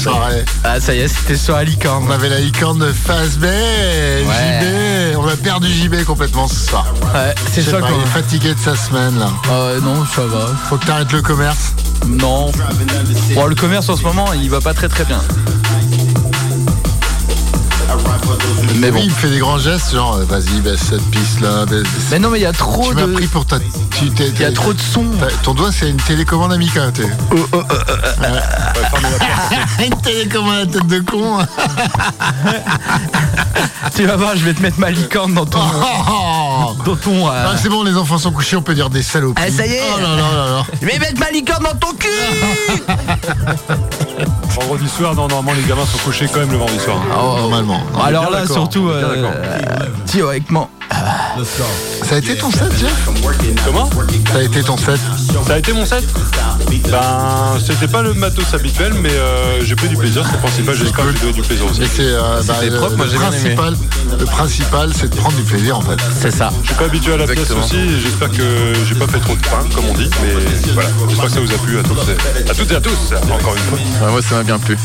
Soirée. 0.00 0.44
Ah, 0.64 0.80
ça 0.80 0.94
y 0.94 1.00
est, 1.00 1.08
c'était 1.08 1.36
sur 1.36 1.54
la 1.54 1.64
licorne. 1.64 2.04
On 2.08 2.10
avait 2.10 2.28
la 2.28 2.40
licorne 2.40 2.78
de 2.78 2.92
Phase 2.92 3.36
B, 3.36 3.44
JB. 3.44 5.16
On 5.18 5.26
a 5.28 5.36
perdu 5.36 5.68
JB 5.68 6.04
complètement 6.04 6.48
ce 6.48 6.68
soir. 6.68 6.86
Ouais, 7.14 7.34
c'est 7.52 7.62
ça 7.62 7.72
pas, 7.72 7.80
quoi. 7.88 7.90
Il 7.96 8.02
est 8.02 8.06
fatigué 8.06 8.54
de 8.54 8.58
sa 8.58 8.76
semaine 8.76 9.18
là. 9.18 9.28
Euh, 9.50 9.80
non, 9.80 10.04
ça 10.06 10.22
va. 10.26 10.46
Faut 10.68 10.76
que 10.76 10.86
t'arrêtes 10.86 11.12
le 11.12 11.22
commerce. 11.22 11.74
Non. 12.06 12.50
Bon, 13.34 13.46
le 13.46 13.54
commerce 13.54 13.88
en 13.88 13.96
ce 13.96 14.02
moment, 14.02 14.32
il 14.32 14.48
va 14.50 14.60
pas 14.60 14.74
très 14.74 14.88
très 14.88 15.04
bien. 15.04 15.20
Mais 18.76 18.90
oui, 18.90 19.00
il 19.04 19.10
me 19.10 19.14
fait 19.14 19.28
des 19.30 19.38
grands 19.40 19.58
gestes, 19.58 19.92
genre 19.92 20.16
euh, 20.16 20.24
vas-y, 20.24 20.60
baisse 20.60 20.80
cette 20.90 21.04
piste 21.10 21.40
là. 21.40 21.66
Baisse. 21.66 21.86
Mais 22.10 22.18
non, 22.18 22.30
mais 22.30 22.38
il 22.38 22.42
y 22.42 22.46
a 22.46 22.52
trop 22.52 22.90
tu 22.94 23.00
de. 23.00 23.04
m'as 23.04 23.14
pris 23.14 23.26
pour 23.26 23.44
ta. 23.44 23.58
Tu, 24.00 24.08
t'es- 24.10 24.28
Il 24.30 24.40
y 24.40 24.44
a 24.44 24.52
trop 24.52 24.72
de 24.72 24.80
sons. 24.80 25.04
Ton 25.42 25.52
doigt, 25.54 25.70
c'est 25.72 25.90
une 25.90 25.96
télécommande 25.98 26.52
Amica. 26.52 26.90
t'es- 26.90 27.02
une 29.86 29.94
télécommande 30.00 30.60
à 30.60 30.66
tête 30.66 30.86
de 30.86 31.00
con. 31.00 31.38
Tu 33.94 34.06
vas 34.06 34.16
voir, 34.16 34.36
je 34.36 34.44
vais 34.44 34.54
te 34.54 34.62
mettre 34.62 34.78
ma 34.78 34.90
licorne 34.90 35.34
dans 35.34 35.44
ton. 35.44 35.58
dans 36.86 36.96
ton. 36.96 37.28
euh, 37.28 37.46
Ah, 37.46 37.56
c'est 37.60 37.68
bon, 37.68 37.82
les 37.82 37.94
enfants 37.96 38.16
sont 38.18 38.32
couchés, 38.32 38.56
on 38.56 38.62
peut 38.62 38.74
dire 38.74 38.88
des 38.88 39.02
saloperies. 39.02 39.44
Ah, 39.46 39.50
ça 39.50 39.66
y 39.66 39.72
est. 39.74 39.82
Oh 39.94 39.98
là 40.00 40.08
là 40.08 40.16
là 40.16 40.46
là. 40.56 40.64
Je 40.80 40.86
vais 40.86 40.98
mettre 40.98 41.18
ma 41.20 41.30
licorne 41.30 41.64
dans 41.64 41.76
ton 41.76 41.92
cul 41.94 42.08
Vendredi 44.50 44.88
soir, 44.88 45.14
non, 45.14 45.28
normalement, 45.28 45.52
les 45.60 45.66
gamins 45.68 45.84
sont 45.86 45.98
couchés 45.98 46.26
quand 46.32 46.40
même 46.40 46.52
le 46.52 46.56
vendredi 46.58 46.80
soir. 46.80 46.96
Normalement. 47.08 47.82
On 47.94 47.98
est 47.98 48.02
Alors 48.08 48.30
là, 48.30 48.46
surtout, 48.46 48.88
euh, 48.88 49.02
euh, 49.16 49.86
théoriquement. 50.06 50.70
Ça 51.44 52.14
a 52.14 52.18
été 52.18 52.36
ton 52.36 52.50
set, 52.50 52.70
Jeff 52.78 53.08
Comment 53.64 53.88
Ça 54.32 54.38
a 54.38 54.42
été 54.42 54.62
ton 54.62 54.76
set 54.76 55.00
Ça 55.46 55.54
a 55.54 55.58
été 55.58 55.72
mon 55.72 55.86
set 55.86 56.04
Ben, 56.90 57.58
c'était 57.64 57.88
pas 57.88 58.02
le 58.02 58.12
matos 58.14 58.52
habituel, 58.52 58.92
mais 58.94 59.10
euh, 59.10 59.64
j'ai 59.64 59.74
pris 59.74 59.88
du 59.88 59.96
plaisir, 59.96 60.24
c'est 60.26 60.32
le 60.34 60.38
principal. 60.38 60.74
J'espère 60.76 61.06
que 61.06 61.12
j'ai 61.12 61.18
donné 61.20 61.32
du 61.32 61.42
plaisir 61.42 61.66
aussi. 61.70 61.82
Et 61.82 61.86
c'est 61.86 62.02
euh, 62.02 62.42
bah, 62.46 62.54
C'était 62.60 62.70
le, 62.70 62.76
propre, 62.78 62.96
moi, 62.96 63.06
j'ai 63.10 63.16
principal, 63.16 63.76
le 64.18 64.24
principal, 64.26 64.90
c'est 64.94 65.08
de 65.10 65.16
prendre 65.16 65.36
du 65.36 65.42
plaisir 65.42 65.78
en 65.78 65.82
fait. 65.82 65.98
C'est 66.20 66.30
ça. 66.30 66.50
Je 66.62 66.68
suis 66.68 66.76
pas 66.76 66.84
habitué 66.84 67.12
à 67.12 67.16
la 67.16 67.24
pièce 67.24 67.38
Exactement. 67.38 67.64
aussi, 67.64 67.76
et 67.78 68.00
j'espère 68.00 68.30
que 68.30 68.74
j'ai 68.86 68.94
pas 68.94 69.06
fait 69.06 69.20
trop 69.20 69.34
de 69.34 69.40
pain, 69.42 69.64
comme 69.74 69.84
on 69.90 69.94
dit, 69.94 70.10
mais 70.22 70.72
voilà. 70.74 70.88
J'espère 71.08 71.26
que 71.26 71.32
ça 71.32 71.40
vous 71.40 71.52
a 71.52 71.58
plu 71.58 71.78
à 71.78 71.82
tous, 71.82 71.92
et- 71.92 72.50
à 72.50 72.54
toutes 72.54 72.70
et 72.72 72.76
à 72.76 72.80
tous, 72.80 72.98
encore 73.32 73.54
une 73.54 73.62
fois. 73.62 73.78
Ouais, 74.06 74.12
moi, 74.12 74.20
ça 74.22 74.34
m'a 74.36 74.42
bien 74.42 74.58
plu. 74.58 74.76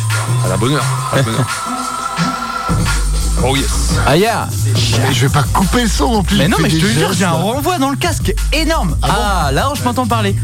À 0.45 0.49
la 0.49 0.57
bonne 0.57 0.73
heure. 0.73 0.85
À 1.11 1.17
la 1.17 1.21
bonne 1.23 1.35
heure. 1.35 1.45
Oh 3.47 3.55
yes. 3.55 3.93
Ah, 4.07 4.17
yeah. 4.17 4.47
Mais 5.07 5.13
je 5.13 5.21
vais 5.27 5.31
pas 5.31 5.43
couper 5.43 5.83
le 5.83 5.87
son 5.87 6.11
non 6.11 6.23
plus. 6.23 6.37
Mais 6.37 6.47
non, 6.47 6.57
mais 6.61 6.69
je 6.69 6.77
te 6.79 6.85
jure, 6.85 7.13
j'ai 7.13 7.25
un 7.25 7.31
renvoi 7.31 7.77
dans 7.77 7.89
le 7.91 7.95
casque 7.95 8.33
énorme. 8.53 8.97
Ah, 9.03 9.51
là, 9.53 9.71
je 9.75 9.83
m'entends 9.83 10.07
parler. 10.07 10.35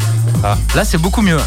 Ah. 0.43 0.55
Là, 0.75 0.83
c'est 0.85 0.97
beaucoup 0.99 1.21
mieux. 1.21 1.37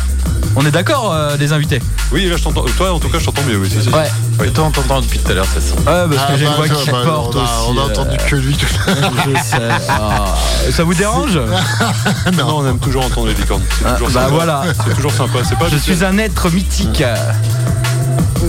On 0.57 0.65
est 0.67 0.71
d'accord, 0.71 1.13
euh, 1.13 1.37
les 1.37 1.53
invités 1.53 1.81
Oui, 2.13 2.27
là 2.29 2.37
je 2.37 2.43
t'entends. 2.45 2.65
Toi, 2.77 2.93
en 2.93 2.99
tout 2.99 3.09
cas, 3.09 3.19
je 3.19 3.25
t'entends 3.25 3.43
mieux. 3.43 3.57
Oui, 3.57 3.69
si, 3.71 3.83
si. 3.83 3.89
Ouais. 3.89 4.11
Et 4.47 4.51
toi, 4.51 4.65
on 4.67 4.71
t'entend 4.71 5.01
depuis 5.01 5.19
tout 5.19 5.31
à 5.31 5.35
l'heure, 5.35 5.47
ça 5.47 5.61
sent. 5.61 5.75
Ouais, 5.79 5.85
parce 5.85 6.17
Ah, 6.29 6.33
que 6.33 6.39
j'ai 6.39 6.45
une 6.45 6.51
bah, 6.51 6.57
voix 6.57 6.69
qui 6.69 6.91
bah, 6.91 7.03
porte 7.05 7.35
on 7.37 7.39
a, 7.39 7.43
aussi. 7.43 7.53
on 7.69 7.79
a 7.79 7.81
euh, 7.81 7.85
entendu 7.87 8.17
que 8.29 8.37
lui 8.37 8.57
tout 8.57 8.67
à 8.87 8.95
l'heure. 8.95 9.13
Je 9.27 9.35
sais. 9.43 9.57
Ah, 9.89 10.25
Ça 10.73 10.83
vous 10.85 10.95
dérange 10.95 11.37
Non, 12.37 12.59
on 12.59 12.67
aime 12.69 12.79
toujours 12.79 13.05
entendre 13.05 13.29
les 13.29 13.35
licornes. 13.35 13.63
C'est 13.79 13.85
Ah, 13.87 13.97
bah 14.01 14.11
sympa. 14.13 14.29
voilà. 14.29 14.63
C'est 14.87 14.95
toujours 14.95 15.13
sympa. 15.13 15.39
C'est 15.49 15.59
pas 15.59 15.69
Je 15.69 15.77
suis 15.77 16.05
un 16.05 16.19
être 16.19 16.51
mythique. 16.51 17.03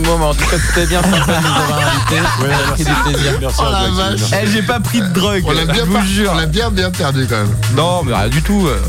Mais 0.06 0.23
en 0.26 0.34
tout 0.34 0.45
cas, 0.45 0.57
c'était 0.68 0.86
bien 0.88 1.02
sympa 1.02 1.18
de 1.18 1.41
nous 1.41 1.56
avoir 1.64 1.80
invités. 1.80 2.22
Ouais, 2.41 2.48
merci. 2.68 2.84
du 2.86 2.91
plaisir. 2.94 3.32
Merci 3.41 3.60
Oh 3.61 3.72
la 3.72 3.90
vache. 3.90 4.22
Eh, 4.44 4.48
j'ai 4.48 4.61
pas 4.61 4.80
pris 4.80 5.02
de 5.02 5.07
drogue. 5.07 5.44
On 5.45 5.52
l'a 5.52 5.65
bien, 5.65 5.76
je 5.76 5.82
vous 5.82 5.94
par- 5.94 6.06
jure. 6.06 6.32
on 6.34 6.38
l'a 6.38 6.45
bien 6.45 6.69
bien 6.69 6.91
perdu 6.91 7.26
quand 7.30 7.38
même. 7.38 7.56
Non, 7.76 8.03
mais 8.03 8.15
rien 8.15 8.30
du 8.30 8.41
tout. 8.41 8.68
euh. 8.68 8.80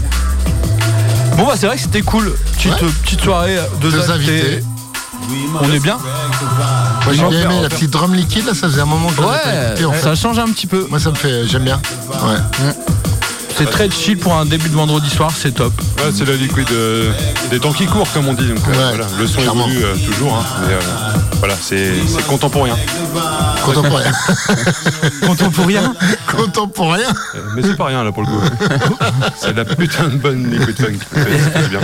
Bon, 1.37 1.47
bah, 1.47 1.55
c'est 1.57 1.67
vrai 1.67 1.77
que 1.77 1.83
c'était 1.83 2.03
cool. 2.03 2.35
Petite, 2.57 2.73
Ouais. 2.83 2.89
petite 3.03 3.21
soirée, 3.23 3.57
deux, 3.81 3.91
Deux 3.91 4.11
invités. 4.11 4.41
invités. 4.41 4.65
On 5.61 5.73
est 5.73 5.81
bien. 5.81 5.99
Moi 7.05 7.15
j'ai 7.15 7.25
bien 7.25 7.41
aimé 7.51 7.61
la 7.63 7.69
petite 7.69 7.91
drum 7.91 8.15
liquide 8.15 8.47
là, 8.47 8.55
ça 8.55 8.69
faisait 8.69 8.81
un 8.83 8.85
moment 8.87 9.09
que 9.09 9.15
je 9.17 9.23
l'avais 9.23 9.39
pas 9.43 9.67
écouté, 9.71 9.85
en 9.85 9.91
Ouais, 9.91 9.97
fait. 9.97 10.03
ça 10.03 10.15
change 10.15 10.39
un 10.39 10.47
petit 10.47 10.67
peu. 10.67 10.87
Moi 10.89 11.01
ça 11.01 11.11
me 11.11 11.15
fait, 11.17 11.47
j'aime 11.49 11.65
bien. 11.65 11.81
Ouais. 12.11 12.73
C'est 13.59 13.71
très 13.71 13.91
chill 13.91 14.19
pour 14.19 14.35
un 14.35 14.45
début 14.45 14.69
de 14.69 14.75
vendredi 14.75 15.09
soir, 15.09 15.31
c'est 15.35 15.53
top. 15.53 15.73
Ouais, 15.99 16.11
c'est 16.15 16.27
la 16.27 16.35
liquide 16.35 16.71
euh, 16.73 17.11
des 17.51 17.59
temps 17.59 17.73
qui 17.73 17.87
courent, 17.87 18.11
comme 18.13 18.29
on 18.29 18.35
dit. 18.35 18.49
Donc, 18.49 18.59
euh, 18.69 18.71
Ouais, 18.73 18.97
voilà. 18.97 19.07
Le 19.19 19.27
son 19.27 19.41
clairement. 19.41 19.67
évolue 19.67 19.85
euh, 19.85 19.97
toujours. 19.97 20.35
hein, 20.37 20.45
mais 20.67 20.75
euh, 20.75 20.81
voilà, 21.39 21.55
c'est 21.61 21.93
contemporain. 22.29 22.77
Content 23.65 23.83
pour 23.89 23.99
rien. 23.99 24.13
Content 25.27 25.51
pour 25.51 25.67
rien. 25.67 25.95
Content 26.37 26.69
pour 26.69 26.93
rien. 26.93 27.09
Euh, 27.35 27.39
Mais 27.55 27.63
c'est 27.63 27.77
pas 27.77 27.87
rien 27.87 28.05
là 28.05 28.13
pour 28.13 28.23
le 28.23 28.29
coup. 28.29 28.41
c'est 29.41 29.53
de 29.53 29.57
la 29.59 29.65
putain 29.65 30.05
de 30.05 30.17
bonne 30.17 30.51
liquid 30.51 30.77
funk. 30.77 30.99
C'est 31.15 31.71
bien. 31.71 31.81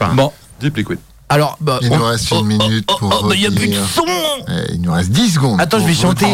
Enfin, 0.00 0.14
Bon. 0.14 0.32
Deep 0.60 0.76
liquid. 0.76 0.98
Alors, 1.30 1.56
bah, 1.60 1.78
Il 1.80 1.90
on- 1.90 1.96
nous 1.98 2.04
reste 2.04 2.30
une 2.30 2.44
minute 2.46 2.86
pour. 2.86 3.20
oh, 3.22 3.26
mais 3.26 3.36
il 3.36 3.40
y 3.42 3.46
a 3.46 3.50
plus 3.50 3.68
de 3.68 3.74
son. 3.74 4.02
Eh, 4.48 4.74
Il 4.74 4.80
nous 4.82 4.92
reste 4.92 5.10
10 5.10 5.30
secondes. 5.34 5.60
Attends, 5.60 5.78
je 5.80 5.86
vais 5.86 5.94
chanter. 5.94 6.26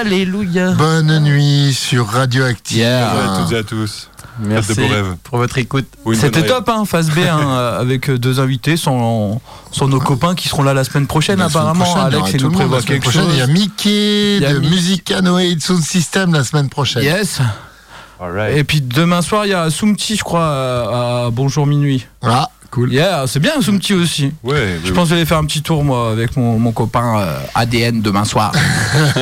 Alléluia. 0.00 0.72
Bonne 0.72 1.18
nuit 1.20 1.72
sur 1.74 2.06
Radioactive. 2.08 2.78
Yeah. 2.78 3.10
À 3.10 3.38
toutes 3.42 3.52
et 3.52 3.58
à 3.58 3.62
tous. 3.62 4.10
Merci 4.40 4.74
Faites 4.74 4.76
de 4.78 4.82
beaux 4.88 4.94
rêves. 4.94 5.14
pour 5.22 5.38
votre 5.38 5.58
écoute. 5.58 5.86
Ou 6.04 6.12
une 6.12 6.18
bonne 6.20 6.32
C'était 6.32 6.46
top, 6.46 6.68
hein, 6.68 6.84
phase 6.86 7.08
B, 7.10 7.18
hein, 7.18 7.38
euh, 7.40 7.80
avec 7.80 8.10
euh, 8.10 8.18
deux 8.18 8.40
invités, 8.40 8.76
sans, 8.76 9.40
sans 9.70 9.86
nos 9.86 10.00
copains 10.00 10.34
qui 10.34 10.48
seront 10.48 10.64
là 10.64 10.74
la 10.74 10.82
semaine 10.82 11.06
prochaine, 11.06 11.38
La 11.38 11.48
semaine 11.48 11.62
apparemment. 11.68 11.84
prochaine, 11.84 12.20
Alex, 12.20 12.30
il 12.34 12.42
nous 12.42 12.50
prévoit 12.50 12.78
la 12.78 12.82
semaine 12.82 13.00
quelque 13.00 13.12
prochaine. 13.12 13.22
chose. 13.26 13.34
Il 13.34 13.38
y 13.38 13.42
a 13.42 13.46
Mickey 13.46 14.36
Il 14.38 14.42
y 14.42 14.46
a 14.46 14.54
de 14.54 14.58
Mickey. 14.58 14.74
Musicanoid 14.74 15.60
Sound 15.60 15.82
System 15.84 16.32
la 16.32 16.42
semaine 16.42 16.68
prochaine. 16.68 17.04
Yes. 17.04 17.40
Alright. 18.20 18.56
Et 18.56 18.64
puis 18.64 18.80
demain 18.80 19.22
soir, 19.22 19.46
il 19.46 19.50
y 19.50 19.54
a 19.54 19.70
Soumti, 19.70 20.16
je 20.16 20.24
crois, 20.24 20.46
à, 20.46 21.26
à 21.26 21.30
Bonjour 21.30 21.66
Minuit. 21.66 22.04
Ah, 22.22 22.48
cool. 22.74 22.92
Yeah, 22.92 23.24
c'est 23.26 23.40
bien 23.40 23.60
Soumti 23.60 23.94
aussi. 23.94 24.32
Ouais, 24.42 24.78
Je 24.84 24.92
pense 24.92 25.04
que 25.04 25.10
je 25.10 25.14
vais 25.14 25.20
aller 25.20 25.26
faire 25.26 25.38
un 25.38 25.44
petit 25.44 25.62
tour, 25.62 25.84
moi, 25.84 26.10
avec 26.10 26.36
mon, 26.36 26.58
mon 26.58 26.72
copain 26.72 27.20
euh, 27.20 27.38
ADN 27.54 28.02
demain 28.02 28.24
soir. 28.24 28.52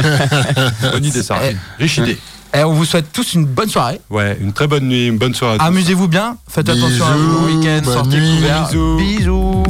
bonne 0.92 1.04
idée, 1.04 1.22
ça. 1.22 1.36
Riche 1.78 1.98
idée. 1.98 2.18
Et 2.54 2.64
on 2.64 2.72
vous 2.72 2.84
souhaite 2.84 3.12
tous 3.12 3.34
une 3.34 3.46
bonne 3.46 3.68
soirée. 3.68 4.00
Ouais, 4.10 4.36
une 4.40 4.52
très 4.52 4.66
bonne 4.66 4.86
nuit, 4.86 5.08
une 5.08 5.16
bonne 5.16 5.34
soirée 5.34 5.54
à 5.54 5.58
tous. 5.58 5.64
Amusez-vous 5.64 6.08
bien. 6.08 6.36
Faites 6.48 6.68
attention 6.68 7.06
à 7.06 7.16
vous 7.16 7.46
week-end. 7.46 7.80
Sortez 7.84 8.18
couverts. 8.18 8.68
Bisous. 8.68 8.96
Bisous. 8.96 9.62